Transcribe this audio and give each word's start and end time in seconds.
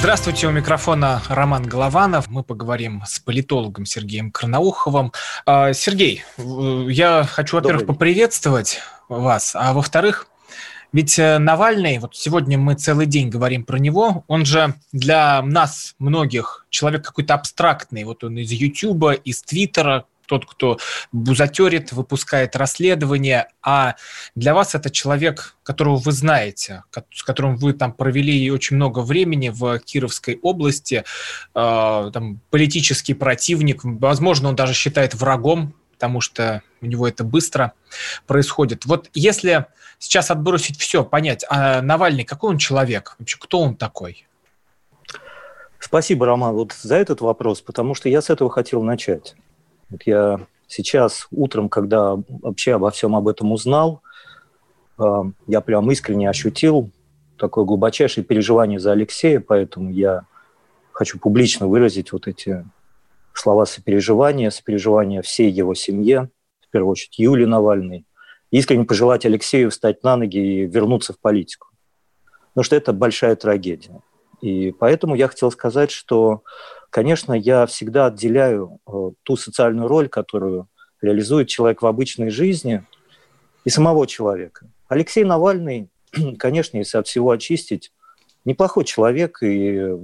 Здравствуйте, 0.00 0.46
у 0.46 0.50
микрофона 0.50 1.20
Роман 1.28 1.64
Голованов. 1.64 2.30
Мы 2.30 2.42
поговорим 2.42 3.02
с 3.06 3.18
политологом 3.18 3.84
Сергеем 3.84 4.30
Карнауховым. 4.30 5.12
А, 5.44 5.74
Сергей, 5.74 6.24
я 6.38 7.28
хочу, 7.30 7.56
во-первых, 7.58 7.86
поприветствовать 7.86 8.80
вас, 9.10 9.54
а 9.54 9.74
во-вторых, 9.74 10.26
ведь 10.94 11.18
э, 11.18 11.38
Навальный, 11.38 11.98
вот 11.98 12.16
сегодня 12.16 12.56
мы 12.56 12.76
целый 12.76 13.04
день 13.04 13.28
говорим 13.28 13.62
про 13.62 13.76
него, 13.76 14.24
он 14.26 14.46
же 14.46 14.74
для 14.90 15.42
нас, 15.42 15.94
многих, 15.98 16.66
человек 16.70 17.04
какой-то 17.04 17.34
абстрактный. 17.34 18.04
Вот 18.04 18.24
он 18.24 18.38
из 18.38 18.50
Ютуба, 18.50 19.12
из 19.12 19.42
Твиттера, 19.42 20.06
тот, 20.30 20.46
кто 20.46 20.78
бузатерит, 21.10 21.90
выпускает 21.90 22.54
расследование, 22.54 23.48
а 23.62 23.96
для 24.36 24.54
вас 24.54 24.76
это 24.76 24.88
человек, 24.88 25.56
которого 25.64 25.96
вы 25.96 26.12
знаете, 26.12 26.84
с 27.12 27.24
которым 27.24 27.56
вы 27.56 27.72
там 27.72 27.92
провели 27.92 28.48
очень 28.52 28.76
много 28.76 29.00
времени 29.00 29.48
в 29.48 29.80
Кировской 29.80 30.38
области, 30.40 31.04
э, 31.54 32.10
там, 32.14 32.40
политический 32.50 33.14
противник, 33.14 33.80
возможно, 33.82 34.50
он 34.50 34.54
даже 34.54 34.72
считает 34.72 35.14
врагом, 35.14 35.74
потому 35.94 36.20
что 36.20 36.62
у 36.80 36.86
него 36.86 37.08
это 37.08 37.24
быстро 37.24 37.72
происходит. 38.28 38.86
Вот 38.86 39.10
если 39.12 39.66
сейчас 39.98 40.30
отбросить 40.30 40.78
все, 40.78 41.04
понять, 41.04 41.44
а 41.50 41.82
Навальный 41.82 42.24
какой 42.24 42.50
он 42.50 42.58
человек, 42.58 43.16
вообще 43.18 43.36
кто 43.36 43.60
он 43.60 43.74
такой? 43.74 44.28
Спасибо, 45.80 46.26
Роман, 46.26 46.54
вот 46.54 46.72
за 46.72 46.94
этот 46.94 47.20
вопрос, 47.20 47.62
потому 47.62 47.96
что 47.96 48.08
я 48.08 48.22
с 48.22 48.30
этого 48.30 48.48
хотел 48.48 48.84
начать. 48.84 49.34
Вот 49.90 50.02
я 50.04 50.46
сейчас 50.66 51.26
утром, 51.30 51.68
когда 51.68 52.16
вообще 52.28 52.74
обо 52.74 52.90
всем 52.90 53.16
об 53.16 53.28
этом 53.28 53.52
узнал, 53.52 54.02
э, 54.98 55.04
я 55.46 55.60
прям 55.60 55.90
искренне 55.90 56.30
ощутил 56.30 56.90
такое 57.36 57.64
глубочайшее 57.64 58.24
переживание 58.24 58.78
за 58.78 58.92
Алексея, 58.92 59.40
поэтому 59.40 59.90
я 59.90 60.22
хочу 60.92 61.18
публично 61.18 61.66
выразить 61.66 62.12
вот 62.12 62.28
эти 62.28 62.64
слова 63.32 63.64
сопереживания, 63.66 64.50
сопереживания 64.50 65.22
всей 65.22 65.50
его 65.50 65.74
семье, 65.74 66.30
в 66.60 66.70
первую 66.70 66.92
очередь 66.92 67.18
Юлии 67.18 67.46
Навальной, 67.46 68.04
искренне 68.50 68.84
пожелать 68.84 69.24
Алексею 69.24 69.70
встать 69.70 70.02
на 70.04 70.16
ноги 70.16 70.38
и 70.38 70.66
вернуться 70.66 71.12
в 71.12 71.18
политику. 71.18 71.68
Потому 72.50 72.64
что 72.64 72.76
это 72.76 72.92
большая 72.92 73.36
трагедия. 73.36 74.00
И 74.40 74.72
поэтому 74.72 75.14
я 75.14 75.28
хотел 75.28 75.50
сказать, 75.50 75.90
что 75.90 76.42
Конечно, 76.90 77.32
я 77.32 77.66
всегда 77.66 78.06
отделяю 78.06 78.80
э, 78.86 79.10
ту 79.22 79.36
социальную 79.36 79.88
роль, 79.88 80.08
которую 80.08 80.68
реализует 81.00 81.48
человек 81.48 81.82
в 81.82 81.86
обычной 81.86 82.30
жизни, 82.30 82.84
и 83.64 83.70
самого 83.70 84.06
человека. 84.06 84.66
Алексей 84.88 85.24
Навальный, 85.24 85.88
конечно, 86.38 86.78
если 86.78 86.98
от 86.98 87.06
всего 87.06 87.30
очистить, 87.30 87.92
неплохой 88.44 88.84
человек 88.84 89.42
и, 89.42 89.96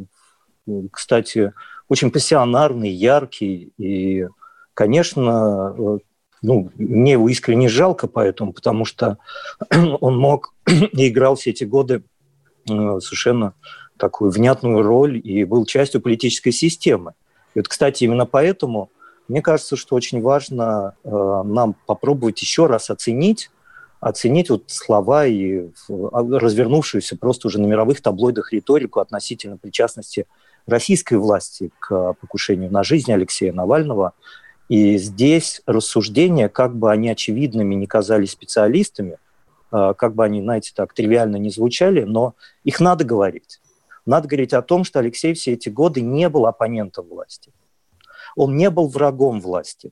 кстати, 0.93 1.53
очень 1.89 2.11
пассионарный, 2.11 2.91
яркий. 2.91 3.73
И, 3.79 4.27
конечно, 4.75 5.75
э, 5.77 5.99
ну, 6.43 6.71
мне 6.77 7.13
его 7.13 7.29
искренне 7.29 7.69
жалко 7.69 8.09
поэтому, 8.09 8.53
потому 8.53 8.85
что 8.85 9.19
он 9.71 10.19
мог 10.19 10.55
и 10.67 11.09
играл 11.09 11.37
все 11.37 11.51
эти 11.51 11.65
годы 11.65 12.03
э, 12.69 13.01
совершенно 13.01 13.55
такую 13.99 14.31
внятную 14.31 14.83
роль 14.83 15.21
и 15.23 15.45
был 15.45 15.65
частью 15.65 16.01
политической 16.01 16.51
системы. 16.51 17.13
И 17.55 17.59
вот, 17.59 17.69
кстати, 17.69 18.05
именно 18.05 18.27
поэтому 18.27 18.91
мне 19.29 19.43
кажется, 19.43 19.77
что 19.77 19.97
очень 19.97 20.21
важно 20.23 20.95
э, 21.03 21.09
нам 21.11 21.75
попробовать 21.87 22.41
еще 22.41 22.67
раз 22.67 22.91
оценить, 22.91 23.51
оценить 24.01 24.51
вот 24.51 24.65
слова 24.67 25.27
и 25.27 25.69
развернувшуюся 25.89 27.17
просто 27.17 27.49
уже 27.49 27.61
на 27.61 27.67
мировых 27.67 28.01
таблоидах 28.01 28.53
риторику 28.53 29.01
относительно 29.01 29.57
причастности 29.57 30.27
российской 30.67 31.15
власти 31.15 31.71
к 31.79 32.15
покушению 32.15 32.71
на 32.71 32.83
жизнь 32.83 33.13
Алексея 33.13 33.53
Навального. 33.53 34.13
И 34.69 34.97
здесь 34.99 35.63
рассуждения, 35.67 36.49
как 36.49 36.77
бы 36.77 36.91
они 36.91 37.09
очевидными 37.09 37.75
не 37.75 37.87
казались 37.87 38.33
специалистами, 38.33 39.19
э, 39.73 39.95
как 39.97 40.15
бы 40.15 40.25
они, 40.25 40.41
знаете, 40.41 40.73
так 40.75 40.93
тривиально 40.93 41.37
не 41.37 41.51
звучали, 41.51 42.03
но 42.03 42.35
их 42.63 42.79
надо 42.81 43.05
говорить. 43.05 43.61
Надо 44.07 44.29
говорить 44.29 44.53
о 44.53 44.63
том, 44.63 44.85
что 44.85 45.01
Алексей 45.01 45.35
все 45.35 45.55
эти 45.55 45.69
годы 45.69 46.01
не 46.01 46.29
был 46.29 46.47
оппонентом 46.47 47.09
власти. 47.09 47.53
Он 48.37 48.57
не 48.57 48.71
был 48.71 48.89
врагом 48.89 49.41
власти. 49.41 49.91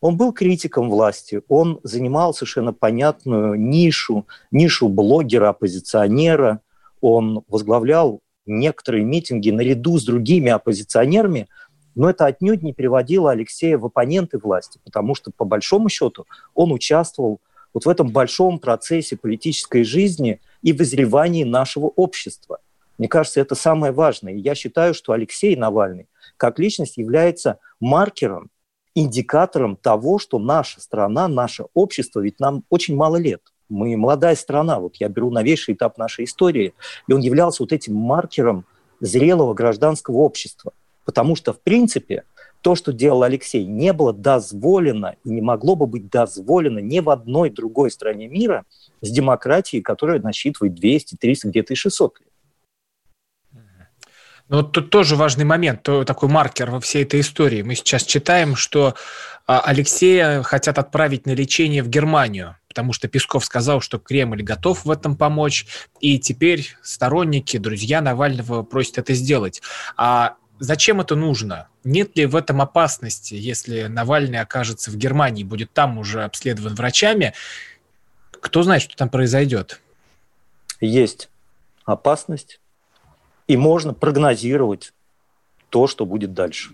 Он 0.00 0.16
был 0.16 0.32
критиком 0.32 0.90
власти, 0.90 1.42
он 1.48 1.80
занимал 1.82 2.32
совершенно 2.32 2.72
понятную 2.72 3.56
нишу, 3.56 4.28
нишу 4.52 4.88
блогера, 4.88 5.48
оппозиционера, 5.48 6.60
он 7.00 7.42
возглавлял 7.48 8.20
некоторые 8.46 9.04
митинги 9.04 9.50
наряду 9.50 9.98
с 9.98 10.04
другими 10.04 10.52
оппозиционерами, 10.52 11.48
но 11.96 12.08
это 12.08 12.26
отнюдь 12.26 12.62
не 12.62 12.72
приводило 12.72 13.32
Алексея 13.32 13.76
в 13.76 13.86
оппоненты 13.86 14.38
власти, 14.38 14.78
потому 14.84 15.16
что, 15.16 15.32
по 15.36 15.44
большому 15.44 15.88
счету, 15.88 16.26
он 16.54 16.70
участвовал 16.70 17.40
вот 17.74 17.84
в 17.84 17.88
этом 17.88 18.10
большом 18.10 18.60
процессе 18.60 19.16
политической 19.16 19.82
жизни 19.82 20.40
и 20.62 20.72
вызревании 20.72 21.42
нашего 21.42 21.86
общества– 21.86 22.60
мне 22.98 23.08
кажется, 23.08 23.40
это 23.40 23.54
самое 23.54 23.92
важное. 23.92 24.34
И 24.34 24.40
я 24.40 24.54
считаю, 24.54 24.92
что 24.92 25.12
Алексей 25.12 25.56
Навальный 25.56 26.08
как 26.36 26.58
личность 26.58 26.96
является 26.96 27.58
маркером, 27.80 28.50
индикатором 28.94 29.76
того, 29.76 30.18
что 30.18 30.38
наша 30.38 30.80
страна, 30.80 31.28
наше 31.28 31.66
общество, 31.74 32.20
ведь 32.20 32.40
нам 32.40 32.64
очень 32.70 32.96
мало 32.96 33.16
лет. 33.16 33.42
Мы 33.68 33.96
молодая 33.96 34.34
страна, 34.34 34.80
вот 34.80 34.96
я 34.96 35.08
беру 35.08 35.30
новейший 35.30 35.74
этап 35.74 35.98
нашей 35.98 36.24
истории, 36.24 36.74
и 37.06 37.12
он 37.12 37.20
являлся 37.20 37.62
вот 37.62 37.72
этим 37.72 37.94
маркером 37.94 38.64
зрелого 39.00 39.52
гражданского 39.52 40.18
общества. 40.18 40.72
Потому 41.04 41.36
что, 41.36 41.52
в 41.52 41.60
принципе, 41.60 42.24
то, 42.60 42.74
что 42.74 42.92
делал 42.92 43.22
Алексей, 43.22 43.64
не 43.64 43.92
было 43.92 44.12
дозволено 44.12 45.16
и 45.24 45.30
не 45.30 45.40
могло 45.40 45.76
бы 45.76 45.86
быть 45.86 46.10
дозволено 46.10 46.78
ни 46.80 47.00
в 47.00 47.10
одной 47.10 47.50
другой 47.50 47.90
стране 47.90 48.26
мира 48.26 48.64
с 49.00 49.10
демократией, 49.10 49.82
которая 49.82 50.20
насчитывает 50.20 50.74
200, 50.74 51.16
300, 51.16 51.48
где-то 51.48 51.72
и 51.74 51.76
600 51.76 52.20
лет. 52.20 52.27
Ну, 54.48 54.58
вот 54.58 54.72
тут 54.72 54.90
тоже 54.90 55.14
важный 55.14 55.44
момент, 55.44 55.82
такой 55.82 56.28
маркер 56.28 56.70
во 56.70 56.80
всей 56.80 57.02
этой 57.02 57.20
истории. 57.20 57.62
Мы 57.62 57.74
сейчас 57.74 58.04
читаем, 58.04 58.56
что 58.56 58.94
а, 59.46 59.60
Алексея 59.60 60.42
хотят 60.42 60.78
отправить 60.78 61.26
на 61.26 61.32
лечение 61.32 61.82
в 61.82 61.88
Германию, 61.88 62.56
потому 62.66 62.94
что 62.94 63.08
Песков 63.08 63.44
сказал, 63.44 63.82
что 63.82 63.98
Кремль 63.98 64.42
готов 64.42 64.86
в 64.86 64.90
этом 64.90 65.16
помочь, 65.16 65.66
и 66.00 66.18
теперь 66.18 66.76
сторонники, 66.82 67.58
друзья 67.58 68.00
Навального 68.00 68.62
просят 68.62 68.96
это 68.98 69.12
сделать. 69.12 69.60
А 69.98 70.36
зачем 70.58 71.02
это 71.02 71.14
нужно? 71.14 71.68
Нет 71.84 72.16
ли 72.16 72.24
в 72.24 72.34
этом 72.34 72.62
опасности, 72.62 73.34
если 73.34 73.82
Навальный 73.82 74.40
окажется 74.40 74.90
в 74.90 74.96
Германии, 74.96 75.44
будет 75.44 75.74
там 75.74 75.98
уже 75.98 76.24
обследован 76.24 76.74
врачами? 76.74 77.34
Кто 78.40 78.62
знает, 78.62 78.82
что 78.82 78.96
там 78.96 79.10
произойдет? 79.10 79.80
Есть 80.80 81.28
опасность 81.84 82.60
и 83.48 83.56
можно 83.56 83.94
прогнозировать 83.94 84.92
то, 85.70 85.86
что 85.86 86.06
будет 86.06 86.34
дальше. 86.34 86.70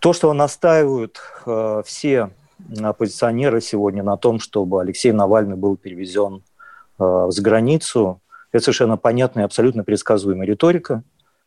То, 0.00 0.12
что 0.12 0.32
настаивают 0.32 1.20
э, 1.46 1.82
все 1.86 2.30
оппозиционеры 2.78 3.60
сегодня 3.60 4.02
на 4.02 4.16
том, 4.16 4.40
чтобы 4.40 4.80
Алексей 4.80 5.12
Навальный 5.12 5.56
был 5.56 5.76
перевезен 5.76 6.42
э, 6.98 7.26
за 7.28 7.42
границу, 7.42 8.20
это 8.52 8.64
совершенно 8.64 8.96
понятная 8.96 9.44
и 9.44 9.46
абсолютно 9.46 9.84
предсказуемая 9.84 10.46
риторика. 10.46 11.02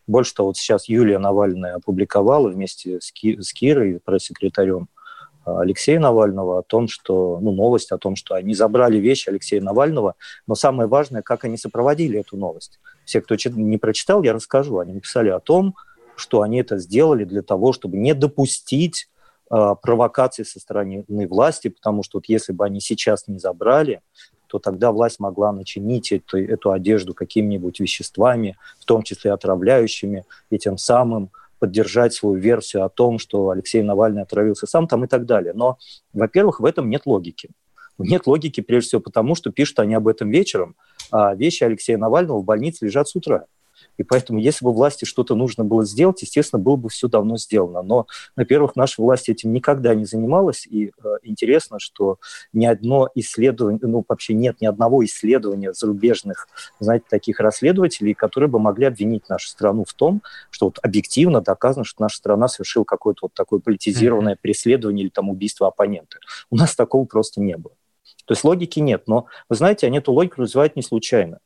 Больше 0.07 0.33
того, 0.33 0.49
вот 0.49 0.57
сейчас 0.57 0.87
Юлия 0.87 1.19
Навальная 1.19 1.75
опубликовала 1.75 2.49
вместе 2.49 3.01
с, 3.01 3.11
Ки- 3.11 3.41
с 3.41 3.53
Кирой, 3.53 3.99
пресс-секретарем, 4.03 4.87
Алексея 5.45 5.99
Навального, 5.99 6.59
о 6.59 6.61
том, 6.61 6.87
что, 6.87 7.39
ну, 7.41 7.51
новость 7.51 7.91
о 7.91 7.97
том, 7.97 8.15
что 8.15 8.35
они 8.35 8.53
забрали 8.53 8.97
вещи 8.97 9.27
Алексея 9.27 9.61
Навального, 9.61 10.15
но 10.47 10.55
самое 10.55 10.87
важное, 10.87 11.21
как 11.21 11.43
они 11.43 11.57
сопроводили 11.57 12.19
эту 12.19 12.37
новость. 12.37 12.79
Все, 13.05 13.21
кто 13.21 13.35
не 13.55 13.77
прочитал, 13.77 14.23
я 14.23 14.33
расскажу. 14.33 14.79
Они 14.79 14.93
написали 14.93 15.29
о 15.29 15.39
том, 15.39 15.75
что 16.15 16.41
они 16.41 16.59
это 16.59 16.77
сделали 16.77 17.23
для 17.23 17.41
того, 17.41 17.73
чтобы 17.73 17.97
не 17.97 18.13
допустить 18.13 19.09
э, 19.51 19.75
провокации 19.81 20.43
со 20.43 20.59
стороны 20.59 21.05
власти, 21.27 21.69
потому 21.69 22.03
что 22.03 22.17
вот 22.17 22.25
если 22.27 22.53
бы 22.53 22.65
они 22.65 22.79
сейчас 22.79 23.27
не 23.27 23.39
забрали, 23.39 24.01
то 24.47 24.59
тогда 24.59 24.91
власть 24.91 25.19
могла 25.19 25.51
начинить 25.51 26.11
эту, 26.11 26.37
эту 26.37 26.71
одежду 26.71 27.15
какими-нибудь 27.15 27.79
веществами, 27.79 28.55
в 28.79 28.85
том 28.85 29.01
числе 29.01 29.31
отравляющими, 29.31 30.25
и 30.51 30.59
тем 30.59 30.77
самым 30.77 31.31
поддержать 31.57 32.13
свою 32.13 32.35
версию 32.35 32.83
о 32.83 32.89
том, 32.89 33.17
что 33.17 33.49
Алексей 33.49 33.81
Навальный 33.81 34.21
отравился 34.21 34.67
сам 34.67 34.87
там 34.87 35.05
и 35.05 35.07
так 35.07 35.25
далее. 35.25 35.53
Но, 35.53 35.77
во-первых, 36.11 36.59
в 36.59 36.65
этом 36.65 36.89
нет 36.89 37.03
логики. 37.05 37.49
Нет 37.97 38.27
логики 38.27 38.61
прежде 38.61 38.89
всего 38.89 39.01
потому, 39.01 39.33
что 39.33 39.51
пишут 39.51 39.79
они 39.79 39.93
об 39.93 40.07
этом 40.07 40.29
вечером, 40.29 40.75
а 41.13 41.35
вещи 41.35 41.63
Алексея 41.63 41.99
Навального 41.99 42.39
в 42.39 42.43
больнице 42.43 42.85
лежат 42.85 43.07
с 43.07 43.15
утра. 43.15 43.45
И 43.97 44.03
поэтому, 44.03 44.39
если 44.39 44.65
бы 44.65 44.73
власти 44.73 45.05
что-то 45.05 45.35
нужно 45.35 45.63
было 45.63 45.85
сделать, 45.85 46.23
естественно, 46.23 46.59
было 46.59 46.75
бы 46.75 46.89
все 46.89 47.07
давно 47.07 47.37
сделано. 47.37 47.83
Но, 47.83 48.07
во-первых, 48.35 48.75
наша 48.75 48.99
власть 48.99 49.29
этим 49.29 49.53
никогда 49.53 49.93
не 49.93 50.05
занималась. 50.05 50.65
И 50.65 50.87
э, 50.87 50.91
интересно, 51.21 51.77
что 51.79 52.17
ни 52.51 52.65
одно 52.65 53.09
исследование, 53.13 53.79
ну, 53.83 54.03
вообще 54.07 54.33
нет 54.33 54.59
ни 54.59 54.65
одного 54.65 55.05
исследования 55.05 55.73
зарубежных, 55.73 56.47
знаете, 56.79 57.05
таких 57.07 57.39
расследователей, 57.39 58.15
которые 58.15 58.49
бы 58.49 58.57
могли 58.57 58.85
обвинить 58.85 59.29
нашу 59.29 59.49
страну 59.49 59.85
в 59.87 59.93
том, 59.93 60.23
что 60.49 60.67
вот 60.67 60.79
объективно 60.81 61.41
доказано, 61.41 61.85
что 61.85 62.01
наша 62.01 62.17
страна 62.17 62.47
совершила 62.47 62.85
какое-то 62.85 63.19
вот 63.23 63.33
такое 63.35 63.59
политизированное 63.59 64.37
преследование 64.41 65.05
или 65.05 65.11
там 65.11 65.29
убийство 65.29 65.67
оппонента. 65.67 66.17
У 66.49 66.55
нас 66.55 66.75
такого 66.75 67.05
просто 67.05 67.39
не 67.39 67.57
было. 67.57 67.75
То 68.25 68.33
есть 68.33 68.43
логики 68.43 68.79
нет. 68.79 69.03
Но, 69.07 69.27
вы 69.49 69.55
знаете, 69.55 69.87
они 69.87 69.97
эту 69.97 70.11
логику 70.11 70.41
развивают 70.41 70.75
не 70.75 70.81
случайно. 70.81 71.39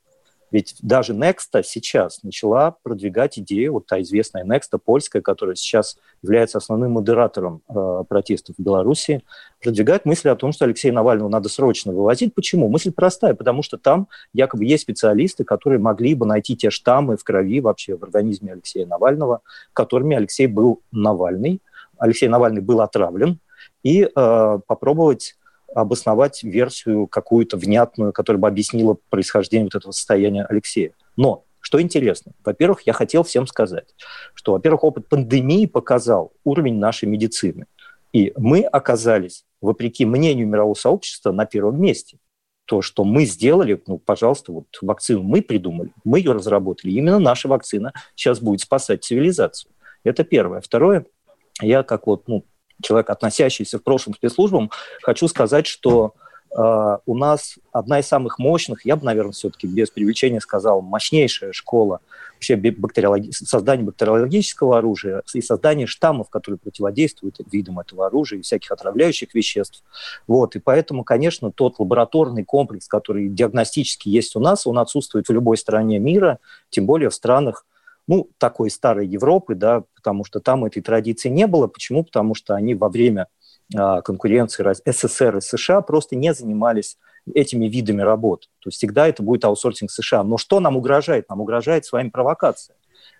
Ведь 0.49 0.75
даже 0.81 1.13
Next 1.13 1.61
сейчас 1.63 2.23
начала 2.23 2.77
продвигать 2.81 3.37
идею, 3.39 3.73
вот 3.73 3.85
та 3.85 4.01
известная 4.01 4.45
Next, 4.45 4.77
польская, 4.83 5.21
которая 5.21 5.55
сейчас 5.55 5.97
является 6.21 6.57
основным 6.57 6.93
модератором 6.93 7.61
э, 7.67 8.03
протестов 8.07 8.55
в 8.57 8.61
Беларуси, 8.61 9.23
продвигает 9.61 10.05
мысль 10.05 10.29
о 10.29 10.35
том, 10.37 10.53
что 10.53 10.63
Алексея 10.63 10.93
Навального 10.93 11.27
надо 11.27 11.49
срочно 11.49 11.91
вывозить. 11.91 12.33
Почему? 12.33 12.69
Мысль 12.69 12.93
простая, 12.93 13.33
потому 13.33 13.61
что 13.61 13.77
там 13.77 14.07
якобы 14.31 14.63
есть 14.63 14.83
специалисты, 14.83 15.43
которые 15.43 15.79
могли 15.79 16.15
бы 16.15 16.25
найти 16.25 16.55
те 16.55 16.69
штаммы 16.69 17.17
в 17.17 17.23
крови 17.25 17.59
вообще 17.59 17.97
в 17.97 18.03
организме 18.03 18.53
Алексея 18.53 18.85
Навального, 18.85 19.41
которыми 19.73 20.15
Алексей 20.15 20.47
был 20.47 20.81
Навальный. 20.91 21.61
Алексей 21.97 22.29
Навальный 22.29 22.61
был 22.61 22.79
отравлен, 22.79 23.39
и 23.83 24.03
э, 24.03 24.59
попробовать 24.65 25.35
обосновать 25.73 26.43
версию 26.43 27.07
какую-то 27.07 27.57
внятную, 27.57 28.13
которая 28.13 28.39
бы 28.39 28.47
объяснила 28.47 28.97
происхождение 29.09 29.65
вот 29.65 29.75
этого 29.75 29.91
состояния 29.91 30.45
Алексея. 30.45 30.91
Но 31.15 31.45
что 31.59 31.81
интересно, 31.81 32.31
во-первых, 32.45 32.83
я 32.83 32.93
хотел 32.93 33.23
всем 33.23 33.45
сказать, 33.47 33.93
что, 34.33 34.53
во-первых, 34.53 34.83
опыт 34.83 35.09
пандемии 35.09 35.65
показал 35.65 36.31
уровень 36.43 36.79
нашей 36.79 37.09
медицины. 37.09 37.65
И 38.13 38.31
мы 38.37 38.61
оказались, 38.61 39.45
вопреки 39.59 40.05
мнению 40.05 40.47
мирового 40.47 40.75
сообщества, 40.75 41.31
на 41.31 41.45
первом 41.45 41.81
месте. 41.81 42.19
То, 42.65 42.81
что 42.81 43.03
мы 43.03 43.25
сделали, 43.25 43.81
ну, 43.87 43.97
пожалуйста, 43.97 44.51
вот 44.51 44.67
вакцину 44.81 45.23
мы 45.23 45.41
придумали, 45.41 45.91
мы 46.03 46.19
ее 46.19 46.33
разработали. 46.33 46.91
Именно 46.91 47.19
наша 47.19 47.47
вакцина 47.47 47.93
сейчас 48.15 48.39
будет 48.39 48.61
спасать 48.61 49.03
цивилизацию. 49.03 49.71
Это 50.03 50.23
первое. 50.23 50.61
Второе, 50.61 51.05
я 51.61 51.83
как 51.83 52.07
вот, 52.07 52.27
ну, 52.27 52.45
человек, 52.81 53.09
относящийся 53.09 53.79
в 53.79 53.83
прошлом 53.83 54.13
спецслужбам, 54.15 54.71
хочу 55.01 55.27
сказать, 55.27 55.67
что 55.67 56.13
э, 56.55 56.97
у 57.05 57.15
нас 57.15 57.55
одна 57.71 57.99
из 57.99 58.07
самых 58.07 58.39
мощных, 58.39 58.85
я 58.85 58.95
бы, 58.95 59.05
наверное, 59.05 59.31
все-таки 59.31 59.67
без 59.67 59.89
привлечения 59.89 60.41
сказал, 60.41 60.81
мощнейшая 60.81 61.53
школа 61.53 62.01
вообще 62.37 62.55
бактериологи... 62.55 63.31
создания 63.31 63.83
бактериологического 63.83 64.77
оружия 64.77 65.23
и 65.33 65.41
создания 65.41 65.87
штаммов, 65.87 66.29
которые 66.29 66.59
противодействуют 66.59 67.37
видам 67.51 67.79
этого 67.79 68.05
оружия 68.05 68.39
и 68.39 68.41
всяких 68.43 68.71
отравляющих 68.71 69.33
веществ. 69.33 69.83
Вот. 70.27 70.55
И 70.55 70.59
поэтому, 70.59 71.03
конечно, 71.03 71.51
тот 71.51 71.79
лабораторный 71.79 72.43
комплекс, 72.43 72.87
который 72.87 73.27
диагностически 73.29 74.09
есть 74.09 74.35
у 74.35 74.39
нас, 74.39 74.67
он 74.67 74.77
отсутствует 74.77 75.27
в 75.27 75.33
любой 75.33 75.57
стране 75.57 75.99
мира, 75.99 76.39
тем 76.69 76.85
более 76.85 77.09
в 77.09 77.15
странах, 77.15 77.65
ну, 78.07 78.29
такой 78.37 78.69
старой 78.69 79.05
Европы, 79.05 79.53
да, 79.53 79.83
потому 80.07 80.23
что 80.23 80.39
там 80.39 80.63
этой 80.63 80.81
традиции 80.81 81.27
не 81.27 81.47
было. 81.47 81.67
Почему? 81.67 82.01
Потому 82.01 82.33
что 82.33 82.55
они 82.55 82.75
во 82.75 82.87
время 82.87 83.27
а, 83.75 84.01
конкуренции 84.01 84.63
СССР 84.89 85.35
и 85.35 85.41
США 85.41 85.81
просто 85.81 86.15
не 86.15 86.33
занимались 86.33 86.97
этими 87.35 87.65
видами 87.65 88.03
работ. 88.03 88.47
То 88.59 88.69
есть 88.69 88.77
всегда 88.77 89.09
это 89.09 89.21
будет 89.21 89.43
аутсорсинг 89.43 89.91
США. 89.91 90.23
Но 90.23 90.37
что 90.37 90.61
нам 90.61 90.77
угрожает? 90.77 91.27
Нам 91.29 91.41
угрожает 91.41 91.83
с 91.83 91.91
вами 91.91 92.07
провокация, 92.07 92.77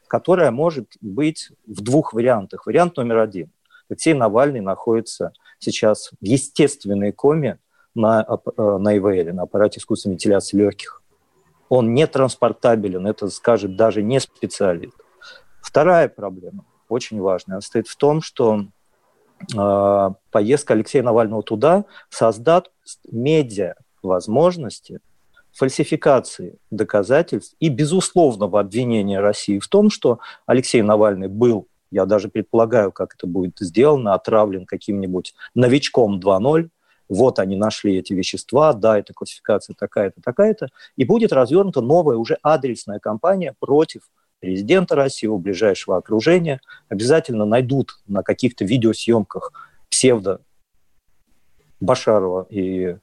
которая 0.08 0.50
может 0.50 0.88
быть 1.02 1.50
в 1.66 1.82
двух 1.82 2.14
вариантах. 2.14 2.66
Вариант 2.66 2.96
номер 2.96 3.18
один. 3.18 3.52
Алексей 3.90 4.14
Навальный 4.14 4.62
находится 4.62 5.34
сейчас 5.60 6.12
в 6.22 6.26
естественной 6.26 7.12
коме 7.12 7.60
на, 7.96 8.26
э, 8.26 8.62
на 8.62 8.96
ИВЛ, 8.96 9.34
на 9.34 9.44
аппарате 9.44 9.82
искусственной 9.82 10.14
вентиляции 10.14 10.56
легких 10.56 11.02
он 11.70 11.94
не 11.94 12.08
транспортабелен, 12.08 13.06
это 13.08 13.28
скажет 13.28 13.76
даже 13.76 14.02
не 14.02 14.22
специалист. 14.22 14.96
Вторая 15.62 16.08
проблема, 16.08 16.64
очень 16.90 17.20
важная, 17.20 17.62
стоит 17.62 17.88
в 17.88 17.96
том, 17.96 18.22
что 18.22 18.66
э, 19.56 20.10
поездка 20.32 20.74
Алексея 20.74 21.04
Навального 21.04 21.44
туда 21.44 21.86
создаст 22.10 22.72
медиа 23.12 23.76
возможности 24.02 25.00
фальсификации 25.54 26.58
доказательств 26.70 27.56
и 27.60 27.70
безусловного 27.70 28.60
обвинения 28.60 29.20
России 29.20 29.60
в 29.60 29.68
том, 29.68 29.90
что 29.90 30.20
Алексей 30.46 30.82
Навальный 30.82 31.28
был, 31.28 31.68
я 31.90 32.06
даже 32.06 32.30
предполагаю, 32.30 32.92
как 32.92 33.16
это 33.16 33.26
будет 33.26 33.58
сделано, 33.60 34.14
отравлен 34.14 34.66
каким-нибудь 34.66 35.34
новичком 35.56 36.20
2.0, 36.20 36.70
вот 37.10 37.40
они 37.40 37.56
нашли 37.56 37.98
эти 37.98 38.14
вещества, 38.14 38.74
да, 38.74 39.00
это 39.00 39.14
классификация 39.14 39.76
такая-то, 39.78 40.22
такая-то, 40.22 40.68
и 40.96 41.06
будет 41.06 41.34
развернута 41.34 41.82
новая 41.82 42.18
уже 42.18 42.38
адресная 42.44 43.00
кампания 43.00 43.56
против 43.60 44.04
президента 44.40 44.96
России, 44.96 45.28
его 45.28 45.38
ближайшего 45.38 45.98
окружения. 45.98 46.62
Обязательно 46.90 47.46
найдут 47.46 48.00
на 48.08 48.24
каких-то 48.24 48.66
видеосъемках 48.66 49.52
псевдо 49.90 50.42
Башарова 51.80 52.48
и 52.50 52.98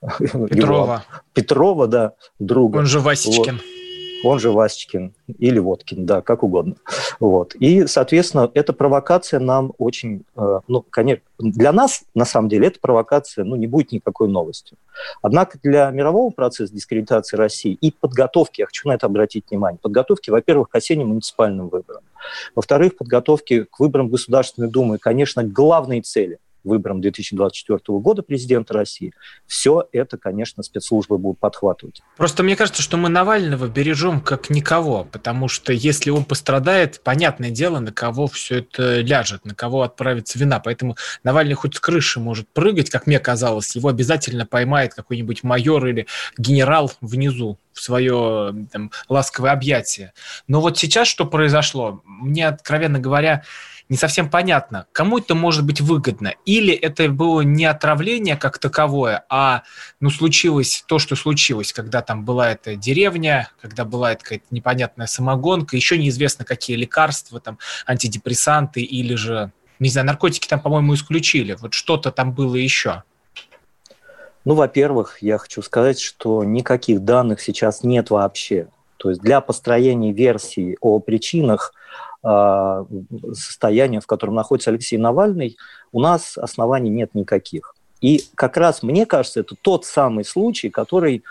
Петрова. 0.20 0.94
Его, 0.94 1.02
Петрова, 1.32 1.86
да, 1.86 2.12
друга. 2.38 2.78
Он 2.78 2.86
же 2.86 3.00
Васечкин. 3.00 3.56
Вот 3.56 3.75
он 4.24 4.38
же 4.38 4.50
Васечкин 4.50 5.14
или 5.38 5.58
Водкин, 5.58 6.06
да, 6.06 6.22
как 6.22 6.42
угодно. 6.42 6.76
Вот. 7.20 7.54
И, 7.56 7.86
соответственно, 7.86 8.50
эта 8.54 8.72
провокация 8.72 9.40
нам 9.40 9.72
очень, 9.78 10.24
э, 10.36 10.60
ну, 10.68 10.84
конечно, 10.88 11.22
для 11.38 11.72
нас, 11.72 12.02
на 12.14 12.24
самом 12.24 12.48
деле, 12.48 12.68
эта 12.68 12.80
провокация, 12.80 13.44
ну, 13.44 13.56
не 13.56 13.66
будет 13.66 13.92
никакой 13.92 14.28
новостью. 14.28 14.78
Однако 15.22 15.58
для 15.62 15.90
мирового 15.90 16.30
процесса 16.30 16.72
дискредитации 16.72 17.36
России 17.36 17.76
и 17.80 17.90
подготовки, 17.90 18.60
я 18.60 18.66
хочу 18.66 18.88
на 18.88 18.94
это 18.94 19.06
обратить 19.06 19.44
внимание, 19.50 19.78
подготовки, 19.80 20.30
во-первых, 20.30 20.70
к 20.70 20.74
осенним 20.74 21.08
муниципальным 21.08 21.68
выборам, 21.68 22.02
во-вторых, 22.54 22.96
подготовки 22.96 23.64
к 23.64 23.78
выборам 23.78 24.08
Государственной 24.08 24.68
Думы, 24.68 24.98
конечно, 24.98 25.44
главные 25.44 26.02
цели 26.02 26.38
выборам 26.66 27.00
2024 27.00 27.80
года 28.00 28.22
президента 28.22 28.74
России, 28.74 29.12
все 29.46 29.88
это, 29.92 30.18
конечно, 30.18 30.62
спецслужбы 30.62 31.18
будут 31.18 31.38
подхватывать. 31.38 32.02
Просто 32.16 32.42
мне 32.42 32.56
кажется, 32.56 32.82
что 32.82 32.96
мы 32.96 33.08
Навального 33.08 33.66
бережем 33.66 34.20
как 34.20 34.50
никого, 34.50 35.04
потому 35.04 35.48
что 35.48 35.72
если 35.72 36.10
он 36.10 36.24
пострадает, 36.24 37.00
понятное 37.02 37.50
дело, 37.50 37.78
на 37.78 37.92
кого 37.92 38.26
все 38.26 38.58
это 38.58 39.00
ляжет, 39.00 39.44
на 39.44 39.54
кого 39.54 39.82
отправится 39.82 40.38
вина. 40.38 40.60
Поэтому 40.60 40.96
Навальный 41.22 41.54
хоть 41.54 41.76
с 41.76 41.80
крыши 41.80 42.20
может 42.20 42.48
прыгать, 42.48 42.90
как 42.90 43.06
мне 43.06 43.18
казалось, 43.18 43.76
его 43.76 43.88
обязательно 43.88 44.46
поймает 44.46 44.94
какой-нибудь 44.94 45.42
майор 45.42 45.86
или 45.86 46.06
генерал 46.36 46.92
внизу 47.00 47.58
в 47.76 47.82
свое 47.82 48.66
там, 48.72 48.90
ласковое 49.08 49.52
объятие. 49.52 50.12
Но 50.48 50.60
вот 50.60 50.78
сейчас 50.78 51.08
что 51.08 51.26
произошло? 51.26 52.00
Мне, 52.04 52.48
откровенно 52.48 52.98
говоря, 52.98 53.44
не 53.88 53.96
совсем 53.96 54.28
понятно, 54.28 54.86
кому 54.92 55.18
это 55.18 55.34
может 55.34 55.64
быть 55.64 55.80
выгодно. 55.80 56.34
Или 56.44 56.74
это 56.74 57.08
было 57.08 57.42
не 57.42 57.66
отравление 57.66 58.36
как 58.36 58.58
таковое, 58.58 59.24
а 59.28 59.62
ну, 60.00 60.10
случилось 60.10 60.84
то, 60.88 60.98
что 60.98 61.14
случилось, 61.14 61.72
когда 61.72 62.02
там 62.02 62.24
была 62.24 62.50
эта 62.50 62.74
деревня, 62.74 63.50
когда 63.60 63.84
была 63.84 64.12
эта 64.12 64.24
какая-то 64.24 64.46
непонятная 64.50 65.06
самогонка, 65.06 65.76
еще 65.76 65.98
неизвестно, 65.98 66.44
какие 66.44 66.76
лекарства, 66.76 67.38
там, 67.38 67.58
антидепрессанты 67.86 68.80
или 68.80 69.14
же, 69.14 69.52
не 69.78 69.90
знаю, 69.90 70.06
наркотики 70.06 70.48
там, 70.48 70.60
по-моему, 70.60 70.94
исключили. 70.94 71.56
Вот 71.60 71.74
что-то 71.74 72.10
там 72.10 72.32
было 72.32 72.56
еще. 72.56 73.04
Ну, 74.46 74.54
во-первых, 74.54 75.22
я 75.22 75.38
хочу 75.38 75.60
сказать, 75.60 75.98
что 75.98 76.44
никаких 76.44 77.00
данных 77.04 77.40
сейчас 77.40 77.82
нет 77.82 78.10
вообще. 78.10 78.68
То 78.96 79.10
есть 79.10 79.20
для 79.20 79.40
построения 79.40 80.12
версии 80.12 80.78
о 80.80 81.00
причинах 81.00 81.74
а, 82.22 82.86
состояния, 83.32 84.00
в 84.00 84.06
котором 84.06 84.36
находится 84.36 84.70
Алексей 84.70 84.98
Навальный, 84.98 85.56
у 85.90 86.00
нас 86.00 86.38
оснований 86.38 86.90
нет 86.90 87.12
никаких. 87.16 87.74
И 88.00 88.22
как 88.36 88.56
раз, 88.56 88.84
мне 88.84 89.04
кажется, 89.04 89.40
это 89.40 89.56
тот 89.60 89.84
самый 89.84 90.24
случай, 90.24 90.70
который 90.70 91.24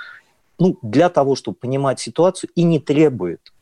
ну, 0.59 0.77
для 0.81 1.07
того, 1.07 1.35
чтобы 1.35 1.55
понимать 1.55 2.01
ситуацию, 2.01 2.49
и 2.53 2.63
не 2.63 2.79
требует 2.79 3.53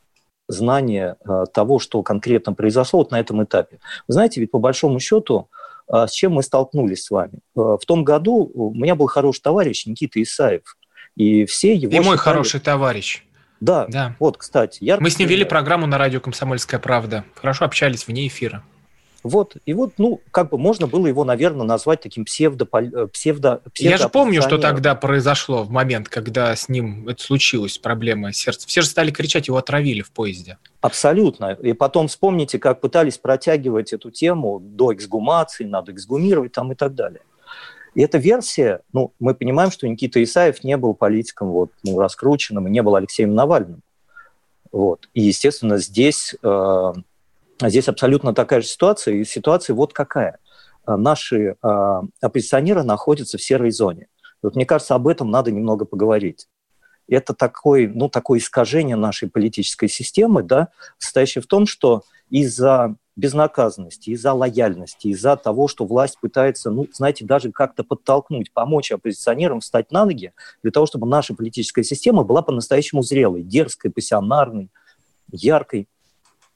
знания 0.48 1.18
э, 1.24 1.46
того, 1.54 1.78
что 1.78 2.02
конкретно 2.02 2.54
произошло 2.54 3.00
вот 3.00 3.12
на 3.12 3.20
этом 3.20 3.44
этапе. 3.44 3.78
Вы 4.08 4.14
знаете, 4.14 4.42
ведь 4.42 4.50
по 4.50 4.58
большому 4.58 5.00
счету, 5.00 5.48
с 6.08 6.12
чем 6.12 6.34
мы 6.34 6.44
столкнулись 6.44 7.04
с 7.04 7.12
вами? 7.12 7.40
Э, 7.56 7.78
в 7.80 7.86
том 7.86 8.04
году 8.04 8.52
у 8.54 8.74
меня 8.74 8.96
был 8.96 9.08
хороший 9.08 9.42
товарищ 9.42 9.86
Никита 9.86 10.22
Исаев, 10.22 10.78
и 11.16 11.46
все 11.46 11.74
его... 11.74 11.92
И 11.92 11.92
считали... 11.92 12.06
мой 12.06 12.18
хороший 12.18 12.60
товарищ. 12.60 13.24
Да, 13.60 13.86
да. 13.88 14.16
вот, 14.20 14.38
кстати. 14.38 14.84
Мы 15.00 15.10
с 15.10 15.18
ним 15.18 15.30
вели 15.30 15.46
программу 15.46 15.88
на 15.88 15.98
радио 15.98 16.20
«Комсомольская 16.20 16.80
правда». 16.82 17.24
Хорошо 17.36 17.64
общались 17.64 18.08
вне 18.08 18.28
эфира. 18.28 18.64
Вот, 19.24 19.56
и 19.66 19.74
вот, 19.74 19.94
ну, 19.98 20.20
как 20.32 20.50
бы 20.50 20.58
можно 20.58 20.86
было 20.86 21.08
его, 21.08 21.24
наверное, 21.24 21.66
назвать 21.66 22.02
таким 22.02 22.26
псевдо... 22.26 22.66
псевдо, 22.66 23.08
псевдо 23.12 23.62
Я 23.78 23.98
же 23.98 24.10
помню, 24.10 24.42
что 24.42 24.58
тогда 24.58 24.96
произошло 24.96 25.64
в 25.64 25.70
момент, 25.70 26.10
когда 26.10 26.54
с 26.54 26.68
ним 26.68 27.08
это 27.08 27.24
случилось, 27.24 27.78
проблема 27.78 28.34
сердца. 28.34 28.68
Все 28.68 28.82
же 28.82 28.88
стали 28.88 29.12
кричать, 29.12 29.48
его 29.48 29.58
отравили 29.58 30.02
в 30.02 30.12
поезде. 30.12 30.58
Абсолютно. 30.82 31.54
И 31.54 31.72
потом 31.72 32.10
вспомните, 32.10 32.60
как 32.60 32.82
пытались 32.82 33.18
протягивать 33.18 33.94
эту 33.94 34.12
тему 34.12 34.60
до 34.60 34.94
эксгумации, 34.94 35.64
надо 35.64 35.94
эксгумировать 35.94 36.52
там 36.52 36.74
и 36.74 36.76
так 36.76 36.94
далее. 36.94 37.22
И 37.96 38.02
эта 38.02 38.18
версия, 38.18 38.82
ну, 38.92 39.14
мы 39.20 39.36
понимаем, 39.36 39.72
что 39.72 39.88
Никита 39.88 40.22
Исаев 40.22 40.64
не 40.64 40.76
был 40.76 40.96
политиком 40.96 41.50
вот, 41.50 41.72
ну, 41.84 41.98
раскрученным 41.98 42.68
и 42.68 42.72
не 42.72 42.82
был 42.82 42.96
Алексеем 42.96 43.36
Навальным. 43.36 43.82
Вот. 44.72 45.08
И, 45.14 45.22
естественно, 45.22 45.78
здесь 45.78 46.36
э, 46.42 46.94
здесь 47.62 47.88
абсолютно 47.88 48.34
такая 48.34 48.62
же 48.62 48.68
ситуация, 48.68 49.16
и 49.16 49.24
ситуация 49.24 49.76
вот 49.76 49.94
какая. 49.94 50.40
А, 50.86 50.98
наши 50.98 51.56
э, 51.62 52.02
оппозиционеры 52.22 52.84
находятся 52.84 53.38
в 53.38 53.44
серой 53.44 53.72
зоне. 53.72 54.08
Вот 54.42 54.56
мне 54.56 54.66
кажется, 54.66 54.96
об 54.96 55.08
этом 55.08 55.32
надо 55.32 55.52
немного 55.52 55.86
поговорить. 55.86 56.48
Это 57.08 57.34
такое, 57.34 57.90
ну, 57.94 58.10
такое 58.10 58.40
искажение 58.40 58.96
нашей 58.96 59.30
политической 59.30 59.88
системы, 59.88 60.44
да, 60.44 60.70
состоящее 60.98 61.42
в 61.42 61.48
том, 61.48 61.66
что 61.66 62.04
из-за 62.30 62.96
безнаказанности, 63.16 64.10
из-за 64.10 64.34
лояльности, 64.34 65.08
из-за 65.08 65.36
того, 65.36 65.68
что 65.68 65.86
власть 65.86 66.18
пытается, 66.20 66.72
ну, 66.72 66.88
знаете, 66.94 67.26
даже 67.26 67.52
как-то 67.52 67.84
подтолкнуть, 67.84 68.52
помочь 68.52 68.92
оппозиционерам 68.92 69.60
встать 69.60 69.92
на 69.92 70.06
ноги, 70.06 70.34
для 70.64 70.72
того, 70.72 70.86
чтобы 70.86 71.08
наша 71.08 71.36
политическая 71.36 71.84
система 71.84 72.24
была 72.24 72.42
по-настоящему 72.42 73.04
зрелой, 73.04 73.44
дерзкой, 73.44 73.92
пассионарной, 73.92 74.72
яркой. 75.32 75.88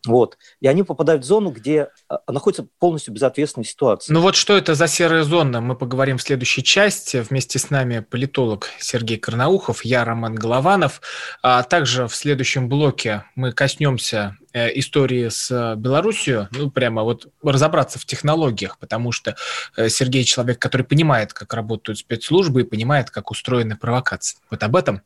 Вот. 0.05 0.37
И 0.61 0.67
они 0.67 0.83
попадают 0.83 1.23
в 1.23 1.27
зону, 1.27 1.51
где 1.51 1.89
а, 2.07 2.19
находятся 2.31 2.67
полностью 2.79 3.13
безответственной 3.13 3.65
ситуации. 3.65 4.13
Ну 4.13 4.21
вот 4.21 4.35
что 4.35 4.55
это 4.55 4.75
за 4.75 4.87
серая 4.87 5.23
зона, 5.23 5.61
мы 5.61 5.75
поговорим 5.75 6.17
в 6.17 6.21
следующей 6.21 6.63
части. 6.63 7.25
Вместе 7.27 7.59
с 7.59 7.69
нами 7.69 7.99
политолог 7.99 8.69
Сергей 8.79 9.17
Карнаухов, 9.17 9.83
я 9.83 10.05
Роман 10.05 10.35
Голованов. 10.35 11.01
А 11.41 11.63
также 11.63 12.07
в 12.07 12.15
следующем 12.15 12.69
блоке 12.69 13.23
мы 13.35 13.51
коснемся 13.51 14.37
э, 14.53 14.77
истории 14.79 15.29
с 15.29 15.75
Белоруссией, 15.75 16.47
ну, 16.51 16.69
прямо 16.69 17.03
вот 17.03 17.27
разобраться 17.43 17.99
в 17.99 18.05
технологиях, 18.05 18.77
потому 18.79 19.11
что 19.11 19.35
э, 19.75 19.89
Сергей 19.89 20.23
человек, 20.23 20.59
который 20.59 20.83
понимает, 20.83 21.33
как 21.33 21.53
работают 21.53 21.99
спецслужбы 21.99 22.61
и 22.61 22.63
понимает, 22.63 23.09
как 23.09 23.31
устроены 23.31 23.75
провокации. 23.75 24.37
Вот 24.49 24.63
об 24.63 24.75
этом 24.75 25.01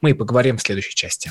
мы 0.00 0.10
и 0.10 0.14
поговорим 0.14 0.58
в 0.58 0.62
следующей 0.62 0.94
части. 0.94 1.30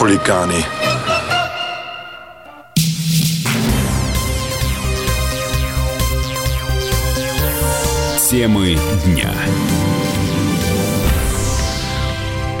хулиганы. 0.00 0.64
Темы 8.30 8.78
дня. 9.04 9.30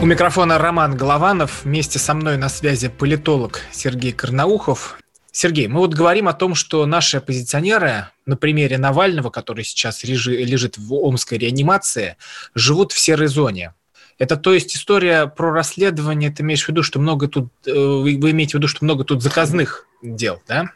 У 0.02 0.04
микрофона 0.04 0.58
Роман 0.58 0.94
Голованов. 0.98 1.64
Вместе 1.64 1.98
со 1.98 2.12
мной 2.12 2.36
на 2.36 2.50
связи 2.50 2.88
политолог 2.88 3.62
Сергей 3.72 4.12
Карнаухов. 4.12 4.98
Сергей, 5.32 5.66
мы 5.66 5.80
вот 5.80 5.94
говорим 5.94 6.28
о 6.28 6.34
том, 6.34 6.54
что 6.54 6.84
наши 6.84 7.16
оппозиционеры 7.16 8.08
на 8.26 8.36
примере 8.36 8.76
Навального, 8.76 9.30
который 9.30 9.64
сейчас 9.64 10.04
лежит 10.04 10.76
в 10.76 10.92
омской 10.92 11.38
реанимации, 11.38 12.18
живут 12.54 12.92
в 12.92 12.98
серой 12.98 13.28
зоне. 13.28 13.72
Это 14.20 14.36
то 14.36 14.52
есть 14.52 14.76
история 14.76 15.26
про 15.26 15.50
расследование, 15.50 16.30
ты 16.30 16.42
имеешь 16.42 16.66
в 16.66 16.68
виду, 16.68 16.82
что 16.82 17.00
много 17.00 17.26
тут, 17.26 17.48
э, 17.66 17.72
вы 17.72 18.12
имеете 18.12 18.52
в 18.52 18.54
виду, 18.56 18.68
что 18.68 18.84
много 18.84 19.02
тут 19.02 19.22
заказных 19.22 19.86
дел, 20.02 20.42
да? 20.46 20.66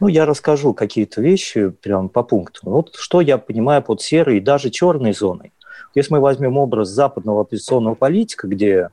Ну, 0.00 0.08
я 0.08 0.24
расскажу 0.24 0.72
какие-то 0.72 1.20
вещи 1.20 1.68
прям 1.68 2.08
по 2.08 2.22
пунктам. 2.22 2.72
Вот 2.72 2.96
что 2.96 3.20
я 3.20 3.36
понимаю 3.36 3.82
под 3.82 4.00
серой 4.00 4.38
и 4.38 4.40
даже 4.40 4.70
черной 4.70 5.12
зоной. 5.12 5.52
Если 5.94 6.14
мы 6.14 6.20
возьмем 6.20 6.56
образ 6.56 6.88
западного 6.88 7.42
оппозиционного 7.42 7.96
политика, 7.96 8.48
где 8.48 8.88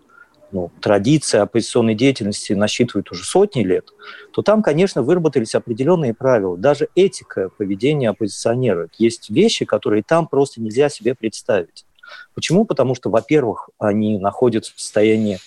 ну, 0.51 0.69
традиция 0.81 1.43
оппозиционной 1.43 1.95
деятельности 1.95 2.51
насчитывает 2.51 3.09
уже 3.09 3.23
сотни 3.23 3.63
лет, 3.63 3.87
то 4.33 4.41
там, 4.41 4.63
конечно, 4.63 5.01
выработались 5.01 5.55
определенные 5.55 6.13
правила. 6.13 6.57
Даже 6.57 6.89
этика 6.93 7.47
поведения 7.57 8.09
оппозиционера. 8.09 8.89
Есть 8.97 9.29
вещи, 9.29 9.63
которые 9.63 10.03
там 10.03 10.27
просто 10.27 10.59
нельзя 10.59 10.89
себе 10.89 11.15
представить. 11.15 11.85
Почему? 12.33 12.65
Потому 12.65 12.95
что, 12.95 13.09
во-первых, 13.09 13.69
они 13.77 14.17
находятся 14.19 14.73
в 14.75 14.79
состоянии 14.79 15.39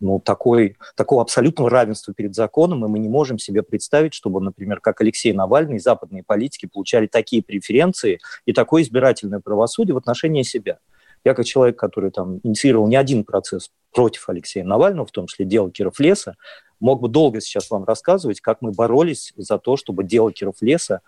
ну, 0.00 0.20
такой, 0.20 0.76
такого 0.96 1.22
абсолютного 1.22 1.70
равенства 1.70 2.12
перед 2.12 2.34
законом, 2.34 2.84
и 2.84 2.88
мы 2.88 2.98
не 2.98 3.08
можем 3.08 3.38
себе 3.38 3.62
представить, 3.62 4.14
чтобы, 4.14 4.40
например, 4.40 4.80
как 4.80 5.00
Алексей 5.00 5.32
Навальный, 5.32 5.78
западные 5.78 6.22
политики 6.22 6.66
получали 6.66 7.06
такие 7.06 7.42
преференции 7.42 8.20
и 8.44 8.52
такое 8.52 8.82
избирательное 8.82 9.40
правосудие 9.40 9.94
в 9.94 9.98
отношении 9.98 10.42
себя. 10.42 10.78
Я 11.24 11.32
как 11.32 11.46
человек, 11.46 11.78
который 11.78 12.10
там 12.10 12.40
инициировал 12.42 12.86
не 12.86 12.96
один 12.96 13.24
процесс 13.24 13.70
против 13.94 14.28
Алексея 14.28 14.64
Навального, 14.64 15.06
в 15.06 15.10
том 15.10 15.26
числе 15.26 15.46
дело 15.46 15.70
Киров 15.70 15.98
Леса, 15.98 16.36
мог 16.80 17.00
бы 17.00 17.08
долго 17.08 17.40
сейчас 17.40 17.70
вам 17.70 17.84
рассказывать, 17.84 18.40
как 18.40 18.60
мы 18.60 18.72
боролись 18.72 19.32
за 19.36 19.58
то, 19.58 19.76
чтобы 19.76 20.04
дело 20.04 20.32
Киров 20.32 20.56
Леса 20.60 21.00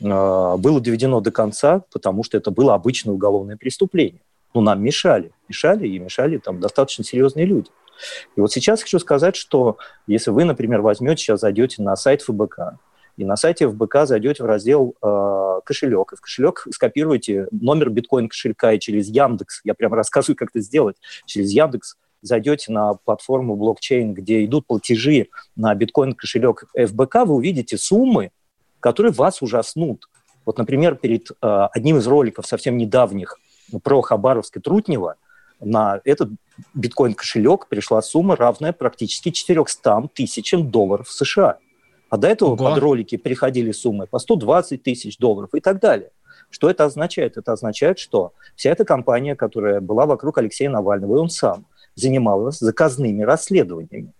э, 0.00 0.04
было 0.04 0.80
доведено 0.80 1.20
до 1.20 1.30
конца, 1.32 1.82
потому 1.92 2.22
что 2.22 2.38
это 2.38 2.50
было 2.50 2.74
обычное 2.74 3.12
уголовное 3.12 3.58
преступление 3.58 4.22
ну, 4.58 4.64
нам 4.64 4.82
мешали, 4.82 5.30
мешали 5.48 5.86
и 5.86 6.00
мешали 6.00 6.38
там 6.38 6.58
достаточно 6.58 7.04
серьезные 7.04 7.46
люди. 7.46 7.70
И 8.34 8.40
вот 8.40 8.50
сейчас 8.50 8.82
хочу 8.82 8.98
сказать, 8.98 9.36
что 9.36 9.78
если 10.08 10.32
вы, 10.32 10.44
например, 10.44 10.80
возьмете, 10.80 11.22
сейчас 11.22 11.40
зайдете 11.40 11.80
на 11.80 11.94
сайт 11.94 12.22
ФБК, 12.22 12.78
и 13.16 13.24
на 13.24 13.36
сайте 13.36 13.68
ФБК 13.68 14.06
зайдете 14.06 14.42
в 14.42 14.46
раздел 14.46 14.94
э, 15.00 15.60
кошелек, 15.64 16.12
и 16.12 16.16
в 16.16 16.20
кошелек 16.20 16.66
скопируете 16.72 17.46
номер 17.52 17.90
биткоин-кошелька 17.90 18.72
и 18.72 18.80
через 18.80 19.08
Яндекс, 19.08 19.60
я 19.62 19.74
прямо 19.74 19.94
рассказываю, 19.94 20.36
как 20.36 20.50
это 20.50 20.60
сделать, 20.60 20.96
через 21.24 21.50
Яндекс 21.52 21.96
зайдете 22.22 22.72
на 22.72 22.94
платформу 22.94 23.54
блокчейн, 23.54 24.12
где 24.12 24.44
идут 24.44 24.66
платежи 24.66 25.28
на 25.54 25.72
биткоин-кошелек 25.72 26.64
ФБК, 26.76 27.26
вы 27.26 27.34
увидите 27.34 27.78
суммы, 27.78 28.32
которые 28.80 29.12
вас 29.12 29.40
ужаснут. 29.40 30.08
Вот, 30.44 30.58
например, 30.58 30.96
перед 30.96 31.30
э, 31.30 31.34
одним 31.72 31.98
из 31.98 32.06
роликов 32.08 32.46
совсем 32.46 32.76
недавних 32.76 33.38
про 33.82 34.02
Хабаровск 34.02 34.56
и 34.56 34.60
Трутнево, 34.60 35.16
на 35.60 36.00
этот 36.04 36.30
биткоин-кошелек 36.74 37.66
пришла 37.68 38.00
сумма, 38.02 38.36
равная 38.36 38.72
практически 38.72 39.30
400 39.30 40.10
тысячам 40.14 40.70
долларов 40.70 41.10
США. 41.10 41.58
А 42.10 42.16
до 42.16 42.28
этого 42.28 42.50
Ого. 42.50 42.56
под 42.56 42.78
ролики 42.78 43.16
приходили 43.16 43.72
суммы 43.72 44.06
по 44.06 44.18
120 44.18 44.82
тысяч 44.82 45.18
долларов 45.18 45.50
и 45.54 45.60
так 45.60 45.80
далее. 45.80 46.10
Что 46.50 46.70
это 46.70 46.84
означает? 46.84 47.36
Это 47.36 47.52
означает, 47.52 47.98
что 47.98 48.32
вся 48.56 48.70
эта 48.70 48.84
компания, 48.84 49.36
которая 49.36 49.80
была 49.80 50.06
вокруг 50.06 50.38
Алексея 50.38 50.70
Навального, 50.70 51.16
и 51.16 51.18
он 51.18 51.28
сам, 51.28 51.66
занималась 51.94 52.58
заказными 52.58 53.22
расследованиями. 53.22 54.12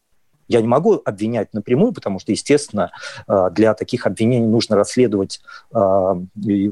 Я 0.49 0.63
не 0.63 0.67
могу 0.67 1.01
обвинять 1.05 1.53
напрямую, 1.53 1.93
потому 1.93 2.19
что, 2.19 2.33
естественно, 2.33 2.91
э, 3.27 3.51
для 3.53 3.75
таких 3.75 4.07
обвинений 4.07 4.47
нужно 4.47 4.77
расследовать, 4.77 5.41
э, 5.73 5.77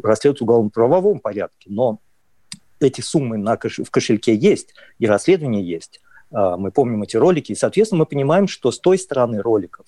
расследовать 0.02 0.40
в 0.40 0.44
уголовно-правовом 0.44 1.20
порядке. 1.20 1.66
Но 1.70 2.00
эти 2.80 3.00
суммы 3.00 3.38
на 3.38 3.56
кош... 3.56 3.78
в 3.78 3.90
кошельке 3.90 4.34
есть, 4.34 4.74
и 4.98 5.06
расследование 5.06 5.66
есть. 5.66 6.00
А, 6.30 6.56
мы 6.56 6.70
помним 6.70 7.02
эти 7.02 7.16
ролики, 7.16 7.52
и, 7.52 7.56
соответственно, 7.56 8.00
мы 8.00 8.06
понимаем, 8.06 8.48
что 8.48 8.70
с 8.70 8.78
той 8.78 8.98
стороны 8.98 9.40
роликов 9.40 9.86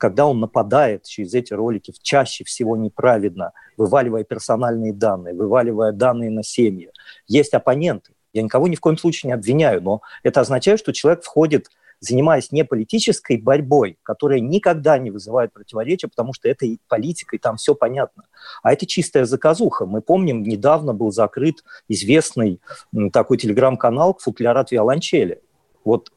когда 0.00 0.26
он 0.26 0.40
нападает 0.40 1.04
через 1.04 1.34
эти 1.34 1.52
ролики 1.52 1.92
чаще 2.02 2.42
всего 2.44 2.76
неправедно, 2.76 3.52
вываливая 3.76 4.24
персональные 4.24 4.92
данные, 4.92 5.34
вываливая 5.34 5.92
данные 5.92 6.30
на 6.30 6.42
семьи. 6.42 6.90
Есть 7.28 7.52
оппоненты. 7.54 8.12
Я 8.32 8.42
никого 8.42 8.66
ни 8.68 8.76
в 8.76 8.80
коем 8.80 8.96
случае 8.96 9.28
не 9.28 9.34
обвиняю, 9.34 9.82
но 9.82 10.02
это 10.22 10.40
означает, 10.40 10.78
что 10.78 10.92
человек 10.92 11.22
входит 11.22 11.68
занимаясь 12.00 12.50
не 12.50 12.64
политической 12.64 13.36
борьбой, 13.36 13.98
которая 14.02 14.40
никогда 14.40 14.98
не 14.98 15.10
вызывает 15.10 15.52
противоречия, 15.52 16.08
потому 16.08 16.32
что 16.32 16.48
это 16.48 16.66
и 16.66 16.78
там 17.38 17.56
все 17.56 17.74
понятно. 17.74 18.24
А 18.62 18.72
это 18.72 18.86
чистая 18.86 19.26
заказуха. 19.26 19.86
Мы 19.86 20.00
помним, 20.00 20.42
недавно 20.42 20.94
был 20.94 21.12
закрыт 21.12 21.62
известный 21.88 22.60
такой 23.12 23.36
телеграм-канал 23.36 24.18
«Футляр 24.20 24.56
от 24.56 24.72
Виолончели». 24.72 25.42
Вот 25.84 26.10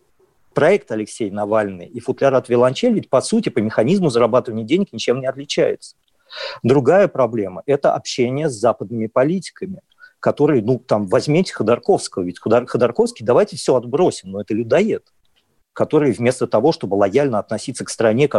проект 0.54 0.92
Алексей 0.92 1.30
Навальный 1.30 1.86
и 1.86 2.00
«Футляр 2.00 2.34
от 2.34 2.50
Виолончели» 2.50 2.94
ведь, 2.94 3.10
по 3.10 3.22
сути, 3.22 3.50
по 3.50 3.60
механизму 3.60 4.10
зарабатывания 4.10 4.63
денег 4.63 4.94
ничем 4.94 5.20
не 5.20 5.28
отличается. 5.28 5.96
Другая 6.63 7.08
проблема– 7.08 7.62
это 7.66 7.94
общение 7.94 8.50
с 8.50 8.54
западными 8.54 9.08
политиками 9.08 9.82
которые, 10.20 10.63
ну, 10.63 10.80
там, 10.80 11.08
возьмите 11.08 11.54
Ходорковского, 11.54 12.24
ведь 12.24 12.40
Ходорковский, 12.40 13.25
давайте 13.25 13.58
все 13.58 13.75
отбросим, 13.75 14.32
но 14.32 14.40
это 14.40 14.54
людоед 14.54 15.12
который 15.74 16.12
вместо 16.12 16.48
того, 16.48 16.72
чтобы 16.72 16.96
лояльно 16.96 17.39
относиться 17.39 17.84
к 17.84 17.89
стране, 17.89 18.30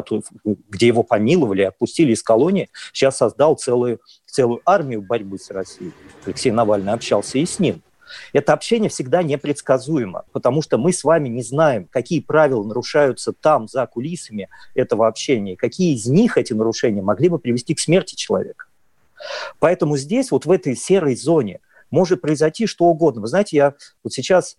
где 0.69 0.87
его 0.87 1.03
помиловали, 1.03 1.63
отпустили 1.63 2.13
из 2.13 2.23
колонии, 2.23 2.71
сейчас 2.93 3.19
создал 3.19 3.57
целую, 3.57 4.01
целую 4.27 4.61
армию 4.65 5.03
борьбы 5.03 5.39
с 5.39 5.51
Россией. 5.51 5.93
Алексей 6.25 6.51
Навальный 6.51 6.93
общался 6.93 7.39
и 7.39 7.47
с 7.47 7.59
ним. 7.59 7.83
Это 8.33 8.53
общение 8.53 8.89
всегда 8.89 9.23
непредсказуемо, 9.23 10.25
потому 10.33 10.63
что 10.63 10.79
мы 10.79 10.93
с 10.93 11.03
вами 11.03 11.29
не 11.29 11.43
знаем, 11.43 11.89
какие 11.91 12.21
правила 12.21 12.63
нарушаются 12.63 13.33
там, 13.33 13.67
за 13.67 13.87
кулисами 13.87 14.49
этого 14.75 15.09
общения, 15.09 15.57
какие 15.57 15.95
из 15.95 16.07
них 16.07 16.39
эти 16.39 16.53
нарушения 16.53 17.03
могли 17.03 17.29
бы 17.29 17.39
привести 17.39 17.75
к 17.75 17.81
смерти 17.81 18.15
человека. 18.15 18.67
Поэтому 19.59 19.97
здесь, 19.97 20.31
вот 20.31 20.47
в 20.47 20.51
этой 20.51 20.77
серой 20.77 21.17
зоне, 21.17 21.61
может 21.91 22.21
произойти 22.21 22.67
что 22.67 22.85
угодно. 22.85 23.23
Вы 23.23 23.29
знаете, 23.29 23.57
я 23.57 23.75
вот 24.03 24.13
сейчас 24.13 24.59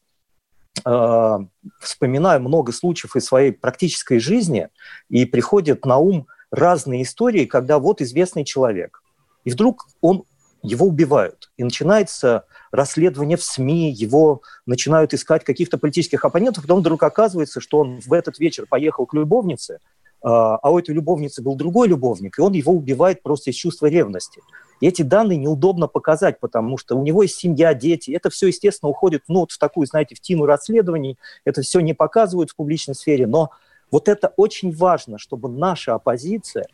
э, 0.84 1.38
вспоминаю 1.80 2.42
много 2.42 2.72
случаев 2.72 3.16
из 3.16 3.26
своей 3.26 3.52
практической 3.52 4.20
жизни, 4.20 4.70
и 5.10 5.26
приходят 5.26 5.86
на 5.86 5.98
ум 5.98 6.28
разные 6.52 7.04
истории, 7.04 7.46
когда 7.46 7.80
вот 7.80 8.02
известный 8.02 8.44
человек, 8.44 9.02
и 9.44 9.52
вдруг 9.52 9.88
он 10.02 10.24
его 10.62 10.88
убивают, 10.88 11.52
и 11.58 11.64
начинается 11.64 12.46
расследование 12.72 13.38
в 13.38 13.44
СМИ, 13.44 13.92
его 13.92 14.42
начинают 14.66 15.14
искать 15.14 15.44
каких-то 15.44 15.78
политических 15.78 16.26
оппонентов, 16.26 16.64
потом 16.64 16.80
вдруг 16.80 17.04
оказывается, 17.04 17.62
что 17.62 17.80
он 17.80 18.00
в 18.02 18.12
этот 18.12 18.40
вечер 18.40 18.66
поехал 18.68 19.06
к 19.06 19.14
любовнице, 19.14 19.80
а, 20.26 20.58
а 20.58 20.72
у 20.72 20.80
этой 20.80 20.96
любовницы 20.96 21.44
был 21.44 21.56
другой 21.56 21.88
любовник, 21.88 22.40
и 22.40 22.42
он 22.42 22.54
его 22.54 22.74
убивает 22.74 23.22
просто 23.22 23.52
из 23.52 23.56
чувства 23.56 23.86
ревности. 23.86 24.42
И 24.82 24.88
эти 24.88 25.04
данные 25.04 25.38
неудобно 25.38 25.88
показать, 25.88 26.40
потому 26.40 26.80
что 26.80 26.98
у 26.98 27.04
него 27.04 27.22
есть 27.22 27.36
семья, 27.36 27.76
дети. 27.76 28.10
Это 28.10 28.32
все, 28.32 28.48
естественно, 28.48 28.90
уходит 28.90 29.22
ну, 29.28 29.42
вот 29.42 29.52
в 29.52 29.60
такую, 29.60 29.86
знаете, 29.86 30.16
в 30.16 30.20
тину 30.20 30.48
расследований. 30.48 31.20
Это 31.46 31.62
все 31.62 31.80
не 31.80 31.94
показывают 31.94 32.50
в 32.50 32.56
публичной 32.56 32.96
сфере. 32.96 33.28
Но 33.28 33.52
вот 33.92 34.10
это 34.10 34.34
очень 34.36 34.72
важно, 34.76 35.20
чтобы 35.20 35.48
наша 35.48 35.94
оппозиция 35.94 36.66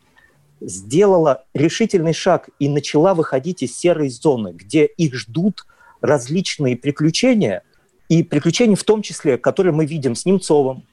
сделала 0.62 1.44
решительный 1.52 2.14
шаг 2.14 2.48
и 2.58 2.70
начала 2.70 3.12
выходить 3.12 3.62
из 3.62 3.76
серой 3.76 4.08
зоны, 4.08 4.52
где 4.54 4.86
их 4.86 5.14
ждут 5.14 5.66
различные 6.00 6.74
приключения, 6.74 7.64
и 8.08 8.22
приключения 8.22 8.76
в 8.76 8.84
том 8.84 9.02
числе, 9.02 9.36
которые 9.36 9.74
мы 9.74 9.84
видим 9.84 10.14
с 10.14 10.24
Немцовым, 10.24 10.84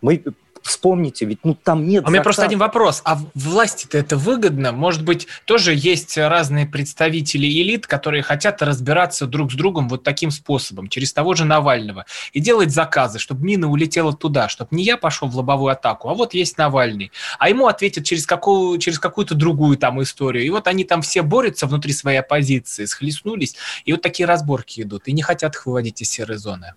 мы 0.00 0.24
Вспомните, 0.62 1.26
ведь 1.26 1.40
ну 1.42 1.54
там 1.54 1.86
нет. 1.86 2.04
А 2.04 2.08
у 2.08 2.10
меня 2.10 2.22
просто 2.22 2.44
один 2.44 2.58
вопрос. 2.58 3.02
А 3.04 3.18
власти-то 3.34 3.98
это 3.98 4.16
выгодно? 4.16 4.70
Может 4.72 5.04
быть, 5.04 5.26
тоже 5.44 5.74
есть 5.74 6.16
разные 6.16 6.66
представители 6.66 7.46
элит, 7.46 7.86
которые 7.86 8.22
хотят 8.22 8.62
разбираться 8.62 9.26
друг 9.26 9.50
с 9.50 9.54
другом 9.54 9.88
вот 9.88 10.04
таким 10.04 10.30
способом, 10.30 10.88
через 10.88 11.12
того 11.12 11.34
же 11.34 11.44
Навального, 11.44 12.06
и 12.32 12.40
делать 12.40 12.70
заказы, 12.70 13.18
чтобы 13.18 13.44
мина 13.44 13.68
улетела 13.68 14.12
туда, 14.12 14.48
чтобы 14.48 14.68
не 14.76 14.84
я 14.84 14.96
пошел 14.96 15.26
в 15.26 15.36
лобовую 15.36 15.72
атаку, 15.72 16.08
а 16.08 16.14
вот 16.14 16.32
есть 16.32 16.58
Навальный. 16.58 17.10
А 17.38 17.48
ему 17.48 17.66
ответят 17.66 18.04
через, 18.04 18.24
какую, 18.24 18.78
через 18.78 19.00
какую-то 19.00 19.34
другую 19.34 19.76
там 19.76 20.00
историю. 20.00 20.44
И 20.44 20.50
вот 20.50 20.68
они 20.68 20.84
там 20.84 21.02
все 21.02 21.22
борются 21.22 21.66
внутри 21.66 21.92
своей 21.92 22.18
оппозиции, 22.18 22.84
схлестнулись, 22.84 23.56
и 23.84 23.92
вот 23.92 24.02
такие 24.02 24.26
разборки 24.26 24.82
идут, 24.82 25.08
и 25.08 25.12
не 25.12 25.22
хотят 25.22 25.56
их 25.56 25.66
выводить 25.66 26.02
из 26.02 26.10
серой 26.10 26.36
зоны. 26.36 26.74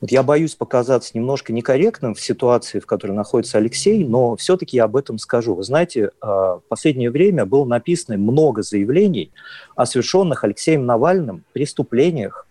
Вот 0.00 0.10
я 0.10 0.22
боюсь 0.22 0.54
показаться 0.54 1.12
немножко 1.14 1.52
некорректным 1.52 2.14
в 2.14 2.20
ситуации, 2.20 2.80
в 2.80 2.86
которой 2.86 3.12
находится 3.12 3.58
Алексей, 3.58 4.04
но 4.04 4.36
все-таки 4.36 4.76
я 4.76 4.84
об 4.84 4.96
этом 4.96 5.18
скажу. 5.18 5.54
Вы 5.54 5.62
знаете, 5.62 6.10
а, 6.20 6.56
в 6.56 6.62
последнее 6.68 7.10
время 7.10 7.46
было 7.46 7.64
написано 7.64 8.18
много 8.18 8.62
заявлений 8.62 9.30
о 9.74 9.86
совершенных 9.86 10.44
Алексеем 10.44 10.84
Навальным 10.84 11.44
преступлениях, 11.52 12.45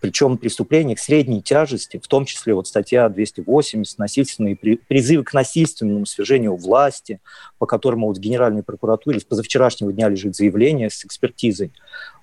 причем 0.00 0.38
преступлениях 0.38 0.98
средней 0.98 1.42
тяжести, 1.42 1.98
в 1.98 2.06
том 2.06 2.24
числе 2.24 2.54
вот 2.54 2.68
статья 2.68 3.08
280, 3.08 3.98
насильственные 3.98 4.56
призывы 4.56 5.24
к 5.24 5.32
насильственному 5.32 6.06
свержению 6.06 6.56
власти, 6.56 7.20
по 7.58 7.66
которому 7.66 8.06
вот 8.06 8.18
в 8.18 8.20
Генеральной 8.20 8.62
прокуратуре 8.62 9.20
с 9.20 9.24
позавчерашнего 9.24 9.92
дня 9.92 10.08
лежит 10.08 10.36
заявление 10.36 10.90
с 10.90 11.04
экспертизой 11.04 11.72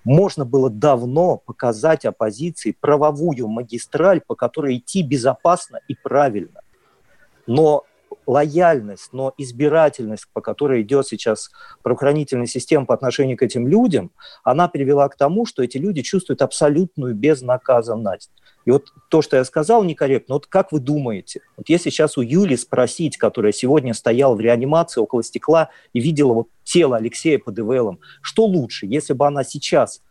можно 0.05 0.45
было 0.45 0.69
давно 0.69 1.37
показать 1.37 2.05
оппозиции 2.05 2.77
правовую 2.79 3.47
магистраль, 3.47 4.21
по 4.25 4.35
которой 4.35 4.77
идти 4.77 5.01
безопасно 5.01 5.79
и 5.87 5.95
правильно. 5.95 6.61
Но 7.47 7.83
лояльность, 8.27 9.09
но 9.11 9.33
избирательность, 9.37 10.27
по 10.33 10.41
которой 10.41 10.81
идет 10.81 11.07
сейчас 11.07 11.51
правоохранительная 11.83 12.47
система 12.47 12.85
по 12.85 12.93
отношению 12.93 13.37
к 13.37 13.43
этим 13.43 13.67
людям, 13.67 14.11
она 14.43 14.67
привела 14.67 15.07
к 15.09 15.15
тому, 15.15 15.45
что 15.45 15.63
эти 15.63 15.77
люди 15.77 16.01
чувствуют 16.01 16.41
абсолютную 16.41 17.15
безнаказанность. 17.15 18.31
И 18.65 18.71
вот 18.71 18.87
то, 19.09 19.21
что 19.21 19.37
я 19.37 19.45
сказал, 19.45 19.83
некорректно. 19.83 20.35
Вот 20.35 20.47
как 20.47 20.71
вы 20.71 20.79
думаете, 20.79 21.41
вот 21.55 21.69
если 21.69 21.89
сейчас 21.89 22.17
у 22.17 22.21
Юли 22.21 22.57
спросить, 22.57 23.17
которая 23.17 23.51
сегодня 23.51 23.93
стояла 23.93 24.35
в 24.35 24.39
реанимации 24.39 24.99
около 24.99 25.23
стекла 25.23 25.69
и 25.93 25.99
видела 25.99 26.33
вот 26.33 26.47
тело 26.63 26.97
Алексея 26.97 27.37
под 27.37 27.59
ИВЛом, 27.59 27.99
что 28.21 28.45
лучше, 28.45 28.87
если 28.87 29.13
бы 29.13 29.27
она 29.27 29.43
сейчас 29.43 30.01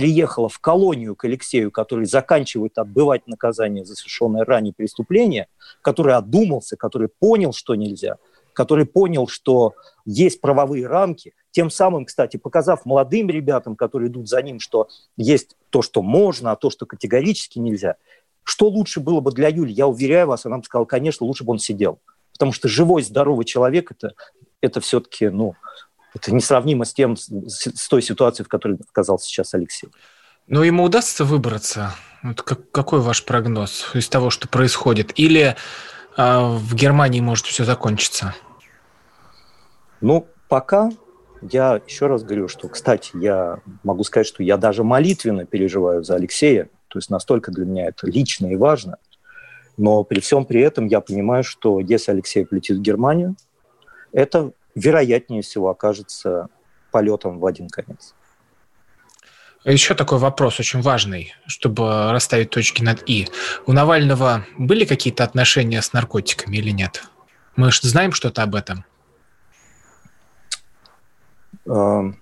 приехала 0.00 0.48
в 0.48 0.58
колонию 0.60 1.14
к 1.14 1.26
Алексею, 1.26 1.70
который 1.70 2.06
заканчивает 2.06 2.78
отбывать 2.78 3.26
наказание 3.26 3.84
за 3.84 3.94
совершенное 3.94 4.46
ранее 4.46 4.72
преступление, 4.72 5.48
который 5.82 6.14
отдумался, 6.14 6.78
который 6.78 7.08
понял, 7.08 7.52
что 7.52 7.74
нельзя, 7.74 8.16
который 8.54 8.86
понял, 8.86 9.28
что 9.28 9.74
есть 10.06 10.40
правовые 10.40 10.86
рамки, 10.86 11.34
тем 11.50 11.68
самым, 11.68 12.06
кстати, 12.06 12.38
показав 12.38 12.86
молодым 12.86 13.28
ребятам, 13.28 13.76
которые 13.76 14.08
идут 14.08 14.26
за 14.26 14.40
ним, 14.40 14.58
что 14.58 14.88
есть 15.18 15.54
то, 15.68 15.82
что 15.82 16.00
можно, 16.00 16.52
а 16.52 16.56
то, 16.56 16.70
что 16.70 16.86
категорически 16.86 17.58
нельзя. 17.58 17.96
Что 18.42 18.68
лучше 18.68 19.00
было 19.00 19.20
бы 19.20 19.32
для 19.32 19.48
Юли? 19.48 19.70
Я 19.70 19.86
уверяю 19.86 20.28
вас, 20.28 20.46
она 20.46 20.56
бы 20.56 20.64
сказала, 20.64 20.86
конечно, 20.86 21.26
лучше 21.26 21.44
бы 21.44 21.52
он 21.52 21.58
сидел. 21.58 21.98
Потому 22.32 22.52
что 22.52 22.68
живой, 22.68 23.02
здоровый 23.02 23.44
человек 23.44 23.90
это,– 23.90 24.14
это 24.62 24.80
все-таки, 24.80 25.28
ну, 25.28 25.56
это 26.14 26.34
несравнимо 26.34 26.84
с 26.84 26.92
тем, 26.92 27.16
с 27.16 27.88
той 27.88 28.02
ситуацией, 28.02 28.44
в 28.44 28.48
которой 28.48 28.78
оказался 28.90 29.26
сейчас 29.26 29.54
Алексей. 29.54 29.88
Но 30.46 30.64
ему 30.64 30.82
удастся 30.82 31.24
выбраться? 31.24 31.94
Вот 32.22 32.42
как, 32.42 32.70
какой 32.70 33.00
ваш 33.00 33.24
прогноз 33.24 33.90
из 33.94 34.08
того, 34.08 34.30
что 34.30 34.48
происходит? 34.48 35.18
Или 35.18 35.56
э, 36.16 36.38
в 36.40 36.74
Германии 36.74 37.20
может 37.20 37.46
все 37.46 37.64
закончиться? 37.64 38.34
Ну, 40.00 40.26
пока 40.48 40.90
я 41.42 41.80
еще 41.86 42.06
раз 42.06 42.22
говорю, 42.22 42.48
что, 42.48 42.68
кстати, 42.68 43.12
я 43.14 43.60
могу 43.82 44.02
сказать, 44.04 44.26
что 44.26 44.42
я 44.42 44.56
даже 44.56 44.84
молитвенно 44.84 45.46
переживаю 45.46 46.02
за 46.02 46.16
Алексея, 46.16 46.68
то 46.88 46.98
есть 46.98 47.10
настолько 47.10 47.52
для 47.52 47.64
меня 47.64 47.86
это 47.86 48.06
лично 48.06 48.46
и 48.46 48.56
важно. 48.56 48.96
Но 49.76 50.04
при 50.04 50.20
всем 50.20 50.44
при 50.44 50.60
этом 50.60 50.86
я 50.86 51.00
понимаю, 51.00 51.44
что 51.44 51.80
если 51.80 52.10
Алексей 52.10 52.44
полетит 52.44 52.78
в 52.78 52.82
Германию, 52.82 53.36
это 54.12 54.52
вероятнее 54.74 55.42
всего 55.42 55.70
окажется 55.70 56.48
полетом 56.90 57.38
в 57.38 57.46
один 57.46 57.68
конец. 57.68 58.14
Еще 59.64 59.94
такой 59.94 60.18
вопрос 60.18 60.58
очень 60.58 60.80
важный, 60.80 61.34
чтобы 61.46 62.12
расставить 62.12 62.48
точки 62.48 62.82
над 62.82 63.02
«и». 63.08 63.28
У 63.66 63.72
Навального 63.72 64.46
были 64.56 64.86
какие-то 64.86 65.22
отношения 65.22 65.82
с 65.82 65.92
наркотиками 65.92 66.56
или 66.56 66.70
нет? 66.70 67.04
Мы 67.56 67.70
же 67.70 67.80
знаем 67.82 68.12
что-то 68.12 68.42
об 68.42 68.54
этом. 68.54 68.86
Эм, 71.66 72.18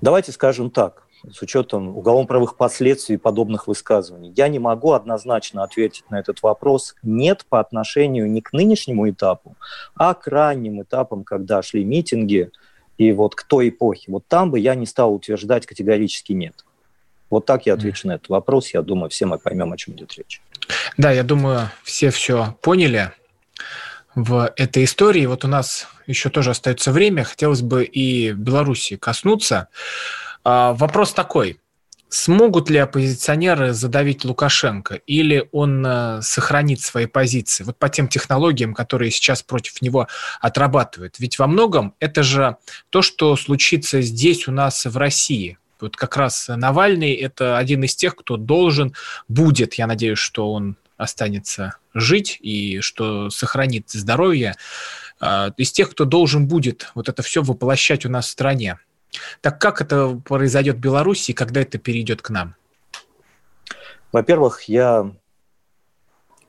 давайте 0.00 0.32
скажем 0.32 0.70
так, 0.70 1.03
с 1.32 1.42
учетом 1.42 1.96
уголовно-правовых 1.96 2.56
последствий 2.56 3.16
подобных 3.16 3.66
высказываний. 3.66 4.32
Я 4.36 4.48
не 4.48 4.58
могу 4.58 4.92
однозначно 4.92 5.62
ответить 5.62 6.04
на 6.10 6.18
этот 6.18 6.42
вопрос 6.42 6.94
«нет» 7.02 7.44
по 7.48 7.60
отношению 7.60 8.30
не 8.30 8.40
к 8.40 8.52
нынешнему 8.52 9.08
этапу, 9.08 9.56
а 9.94 10.14
к 10.14 10.26
ранним 10.26 10.82
этапам, 10.82 11.24
когда 11.24 11.62
шли 11.62 11.84
митинги, 11.84 12.50
и 12.96 13.12
вот 13.12 13.34
к 13.34 13.42
той 13.42 13.70
эпохе. 13.70 14.12
Вот 14.12 14.24
там 14.28 14.50
бы 14.50 14.58
я 14.58 14.74
не 14.74 14.86
стал 14.86 15.14
утверждать 15.14 15.66
категорически 15.66 16.32
«нет». 16.32 16.64
Вот 17.30 17.46
так 17.46 17.66
я 17.66 17.74
отвечу 17.74 18.06
mm. 18.06 18.10
на 18.10 18.14
этот 18.14 18.28
вопрос. 18.28 18.72
Я 18.72 18.82
думаю, 18.82 19.10
все 19.10 19.26
мы 19.26 19.38
поймем, 19.38 19.72
о 19.72 19.76
чем 19.76 19.94
идет 19.94 20.14
речь. 20.14 20.40
Да, 20.96 21.10
я 21.10 21.24
думаю, 21.24 21.70
все 21.82 22.10
все 22.10 22.56
поняли. 22.60 23.10
в 24.14 24.52
этой 24.56 24.84
истории. 24.84 25.26
Вот 25.26 25.44
у 25.44 25.48
нас 25.48 25.88
еще 26.06 26.30
тоже 26.30 26.50
остается 26.50 26.92
время, 26.92 27.24
хотелось 27.24 27.62
бы 27.62 27.84
и 27.84 28.32
Беларуси 28.32 28.96
коснуться. 28.96 29.68
А, 30.44 30.74
вопрос 30.74 31.12
такой. 31.12 31.58
Смогут 32.10 32.70
ли 32.70 32.78
оппозиционеры 32.78 33.72
задавить 33.72 34.24
Лукашенко 34.24 34.94
или 35.06 35.48
он 35.50 35.84
э, 35.84 36.22
сохранит 36.22 36.80
свои 36.80 37.06
позиции 37.06 37.64
вот 37.64 37.76
по 37.76 37.88
тем 37.88 38.06
технологиям, 38.06 38.72
которые 38.72 39.10
сейчас 39.10 39.42
против 39.42 39.82
него 39.82 40.06
отрабатывают? 40.40 41.18
Ведь 41.18 41.40
во 41.40 41.48
многом 41.48 41.94
это 41.98 42.22
же 42.22 42.56
то, 42.90 43.02
что 43.02 43.34
случится 43.34 44.00
здесь 44.00 44.46
у 44.46 44.52
нас 44.52 44.84
в 44.84 44.96
России. 44.96 45.58
Вот 45.80 45.96
как 45.96 46.16
раз 46.16 46.46
Навальный– 46.46 47.12
это 47.14 47.58
один 47.58 47.82
из 47.82 47.96
тех, 47.96 48.14
кто 48.14 48.36
должен, 48.36 48.94
будет, 49.26 49.74
я 49.74 49.88
надеюсь, 49.88 50.18
что 50.18 50.52
он 50.52 50.76
останется 50.96 51.78
жить 51.94 52.38
и 52.40 52.78
что 52.80 53.28
сохранит 53.30 53.90
здоровье, 53.90 54.54
а, 55.18 55.50
из 55.56 55.72
тех, 55.72 55.90
кто 55.90 56.04
должен 56.04 56.46
будет 56.46 56.92
вот 56.94 57.08
это 57.08 57.22
все 57.22 57.42
воплощать 57.42 58.06
у 58.06 58.08
нас 58.08 58.26
в 58.26 58.30
стране. 58.30 58.78
Так 59.40 59.60
как 59.60 59.80
это 59.80 60.20
произойдет 60.24 60.76
в 60.76 60.80
Беларуси 60.80 61.30
и 61.30 61.34
когда 61.34 61.60
это 61.60 61.78
перейдет 61.78 62.22
к 62.22 62.30
нам? 62.30 62.54
Во-первых, 64.12 64.62
я 64.62 65.10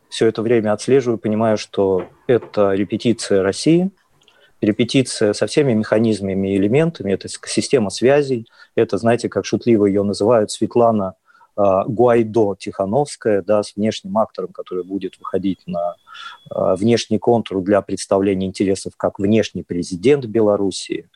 все 0.09 0.27
это 0.27 0.41
время 0.41 0.73
отслеживаю, 0.73 1.17
понимаю, 1.17 1.57
что 1.57 2.07
это 2.27 2.71
репетиция 2.71 3.43
России, 3.43 3.91
репетиция 4.61 5.33
со 5.33 5.47
всеми 5.47 5.73
механизмами 5.73 6.53
и 6.53 6.57
элементами, 6.57 7.11
это 7.11 7.27
система 7.27 7.89
связей, 7.89 8.47
это, 8.75 8.97
знаете, 8.97 9.29
как 9.29 9.45
шутливо 9.45 9.85
ее 9.85 10.03
называют, 10.03 10.51
Светлана 10.51 11.15
а, 11.55 11.85
Гуайдо 11.85 12.55
Тихановская, 12.57 13.41
да, 13.41 13.63
с 13.63 13.75
внешним 13.75 14.17
актором, 14.17 14.51
который 14.51 14.83
будет 14.83 15.17
выходить 15.17 15.61
на 15.65 15.95
а, 16.49 16.75
внешний 16.75 17.17
контур 17.17 17.61
для 17.61 17.81
представления 17.81 18.47
интересов 18.47 18.93
как 18.97 19.19
внешний 19.19 19.63
президент 19.63 20.25
Белоруссии. 20.25 21.09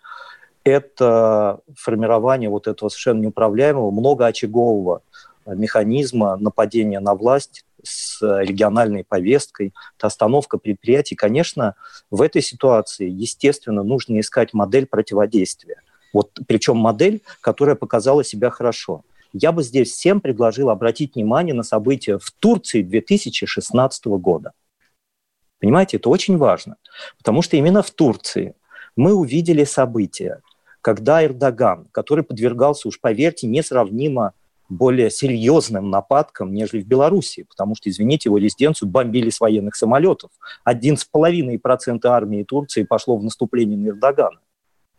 Это 0.64 1.60
формирование 1.76 2.50
вот 2.50 2.68
этого 2.68 2.90
совершенно 2.90 3.22
неуправляемого, 3.22 3.92
многоочагового 3.92 5.02
механизма 5.46 6.36
нападения 6.36 7.00
на 7.00 7.16
власть 7.16 7.66
с 7.82 8.22
региональной 8.22 9.04
повесткой, 9.06 9.74
это 9.98 10.08
остановка 10.08 10.58
предприятий. 10.58 11.16
Конечно, 11.16 11.76
в 12.12 12.22
этой 12.22 12.42
ситуации, 12.42 13.10
естественно, 13.10 13.84
нужно 13.84 14.20
искать 14.20 14.54
модель 14.54 14.86
противодействия. 14.86 15.82
Вот, 16.12 16.32
причем 16.48 16.78
модель, 16.78 17.22
которая 17.42 17.76
показала 17.76 18.24
себя 18.24 18.50
хорошо– 18.50 19.04
я 19.34 19.52
бы 19.52 19.64
здесь 19.64 19.92
всем 19.92 20.22
предложил 20.22 20.70
обратить 20.70 21.16
внимание 21.16 21.54
на 21.54 21.64
события 21.64 22.18
в 22.18 22.32
Турции 22.40 22.82
2016 22.82 24.06
года. 24.06 24.54
Понимаете, 25.60 25.98
это 25.98 26.10
очень 26.10 26.38
важно, 26.38 26.78
потому 27.18 27.42
что 27.42 27.58
именно 27.58 27.84
в 27.84 27.92
Турции 27.92 28.56
мы 28.96 29.14
увидели 29.14 29.66
события, 29.66 30.42
когда 30.82 31.26
Эрдоган, 31.26 31.88
который 31.92 32.24
подвергался, 32.24 32.88
уж 32.88 33.00
поверьте, 33.00 33.48
несравнимо 33.48 34.34
более 34.70 35.10
серьезным 35.10 35.90
нападкам, 35.90 36.54
нежели 36.54 36.82
в 36.82 36.88
Беларуси, 36.88 37.44
потому 37.50 37.76
что, 37.76 37.90
извините, 37.90 38.30
его 38.30 38.38
резиденцию 38.38 38.90
бомбили 38.90 39.32
с 39.32 39.40
военных 39.40 39.76
самолетов. 39.76 40.30
Один 40.64 40.96
с 40.96 41.06
половиной 41.06 41.58
процента 41.58 42.14
армии 42.14 42.44
Турции 42.44 42.84
пошло 42.84 43.18
в 43.18 43.24
наступление 43.24 43.78
на 43.78 43.88
Эрдогана. 43.88 44.40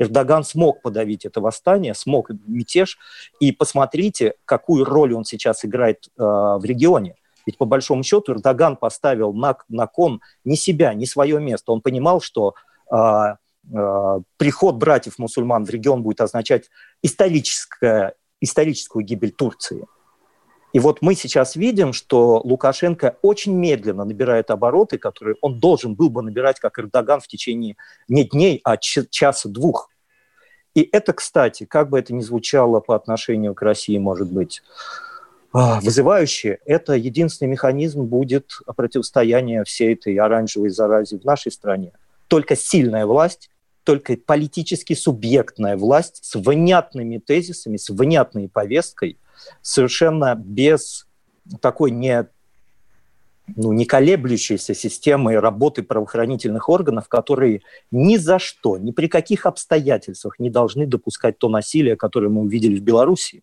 Эрдоган 0.01 0.45
смог 0.45 0.83
подавить 0.83 1.25
это 1.25 1.41
восстание, 1.41 1.95
смог 1.95 2.31
мятеж. 2.47 2.99
И 3.39 3.53
посмотрите, 3.53 4.35
какую 4.45 4.85
роль 4.85 5.15
он 5.15 5.25
сейчас 5.25 5.65
играет 5.65 6.09
э, 6.09 6.23
в 6.23 6.63
регионе. 6.65 7.17
Ведь 7.47 7.59
по 7.59 7.67
большому 7.67 8.03
счету 8.03 8.33
Эрдоган 8.33 8.77
поставил 8.77 9.33
на, 9.35 9.57
на 9.69 9.87
кон 9.87 10.21
не 10.45 10.57
себя, 10.57 10.95
не 10.95 11.07
свое 11.07 11.39
место. 11.39 11.73
Он 11.73 11.83
понимал, 11.83 12.23
что 12.23 12.55
э, 12.91 13.35
приход 14.37 14.77
братьев-мусульман 14.77 15.65
в 15.65 15.71
регион 15.71 16.03
будет 16.03 16.21
означать 16.21 16.71
историческое, 17.03 18.15
историческую 18.41 19.05
гибель 19.05 19.33
Турции. 19.33 19.87
И 20.73 20.79
вот 20.79 21.03
мы 21.03 21.15
сейчас 21.15 21.57
видим, 21.57 21.93
что 21.93 22.41
Лукашенко 22.45 23.17
очень 23.23 23.55
медленно 23.55 24.05
набирает 24.05 24.51
обороты, 24.51 24.99
которые 24.99 25.37
он 25.41 25.59
должен 25.59 25.95
был 25.95 26.11
бы 26.11 26.23
набирать, 26.23 26.61
как 26.61 26.79
Эрдоган, 26.79 27.21
в 27.21 27.27
течение 27.27 27.77
не 28.09 28.25
дней, 28.25 28.61
а 28.63 28.77
часа-двух. 28.77 29.91
И 30.75 30.89
это, 30.93 31.13
кстати, 31.13 31.65
как 31.65 31.91
бы 31.91 31.99
это 31.99 32.15
ни 32.15 32.21
звучало 32.21 32.79
по 32.79 32.95
отношению 32.95 33.55
к 33.55 33.63
России, 33.63 33.99
может 33.99 34.31
быть, 34.31 34.63
а, 35.53 35.81
вызывающее, 35.81 36.61
это 36.65 36.93
единственный 36.93 37.49
механизм 37.49 38.05
будет 38.05 38.53
противостояния 38.77 39.65
всей 39.65 39.95
этой 39.95 40.17
оранжевой 40.17 40.71
заразе 40.71 41.19
в 41.19 41.25
нашей 41.25 41.51
стране. 41.51 41.93
Только 42.29 42.55
сильная 42.55 43.07
власть, 43.07 43.50
только 43.85 44.17
политически 44.17 44.95
субъектная 44.95 45.77
власть 45.77 46.25
с 46.25 46.35
внятными 46.35 47.19
тезисами, 47.19 47.77
с 47.77 47.91
внятной 47.91 48.49
повесткой– 48.49 49.19
совершенно 49.63 50.35
без 50.35 51.07
такой 51.61 51.91
не, 51.91 52.27
ну, 53.57 53.73
не 53.73 53.85
колеблющейся 53.85 54.75
системы 54.75 55.39
работы 55.41 55.83
правоохранительных 55.83 56.69
органов, 56.69 57.09
которые 57.09 57.63
ни 57.91 58.17
за 58.17 58.39
что, 58.39 58.79
ни 58.79 58.93
при 58.93 59.09
каких 59.09 59.47
обстоятельствах 59.47 60.39
не 60.39 60.51
должны 60.51 60.87
допускать 60.87 61.39
то 61.39 61.49
насилие, 61.49 61.97
которое 61.97 62.29
мы 62.29 62.43
увидели 62.43 62.79
в 62.79 62.83
Беларуси. 62.83 63.43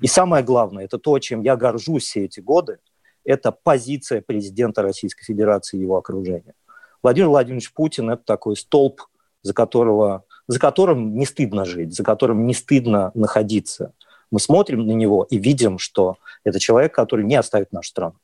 И 0.00 0.06
самое 0.06 0.44
главное, 0.44 0.84
это 0.84 0.98
то, 0.98 1.18
чем 1.18 1.42
я 1.42 1.56
горжусь 1.56 2.04
все 2.04 2.24
эти 2.24 2.40
годы, 2.40 2.78
это 3.24 3.52
позиция 3.52 4.20
президента 4.20 4.82
Российской 4.82 5.24
Федерации 5.24 5.78
и 5.78 5.82
его 5.82 5.96
окружения. 5.96 6.54
Владимир 7.02 7.28
Владимирович 7.28 7.72
Путин– 7.72 8.10
это 8.10 8.22
такой 8.24 8.56
столб, 8.56 9.02
за, 9.42 9.54
которого, 9.54 10.24
за 10.46 10.58
которым 10.58 11.16
не 11.16 11.26
стыдно 11.26 11.64
жить, 11.64 11.94
за 11.94 12.04
которым 12.04 12.46
не 12.46 12.54
стыдно 12.54 13.10
находиться– 13.14 13.92
мы 14.30 14.38
смотрим 14.40 14.86
на 14.86 14.92
него 14.92 15.26
и 15.28 15.38
видим, 15.38 15.78
что 15.78 16.16
это 16.44 16.60
человек, 16.60 16.94
который 16.94 17.24
не 17.24 17.34
оставит 17.34 17.72
нашу 17.72 17.90
страну. 17.90 18.14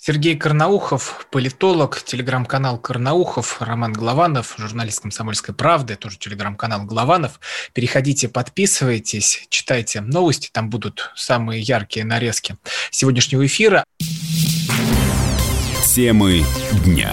Сергей 0.00 0.36
Карнаухов, 0.36 1.26
политолог, 1.32 2.00
телеграм-канал 2.04 2.78
Карнаухов, 2.78 3.60
Роман 3.60 3.92
Главанов, 3.92 4.54
журналист 4.56 5.00
«Комсомольской 5.00 5.56
правды», 5.56 5.96
тоже 5.96 6.18
телеграм-канал 6.18 6.84
Главанов. 6.84 7.40
Переходите, 7.72 8.28
подписывайтесь, 8.28 9.46
читайте 9.48 10.00
новости, 10.00 10.50
там 10.52 10.70
будут 10.70 11.10
самые 11.16 11.62
яркие 11.62 12.06
нарезки 12.06 12.56
сегодняшнего 12.92 13.44
эфира. 13.44 13.82
Темы 15.84 16.44
дня. 16.84 17.12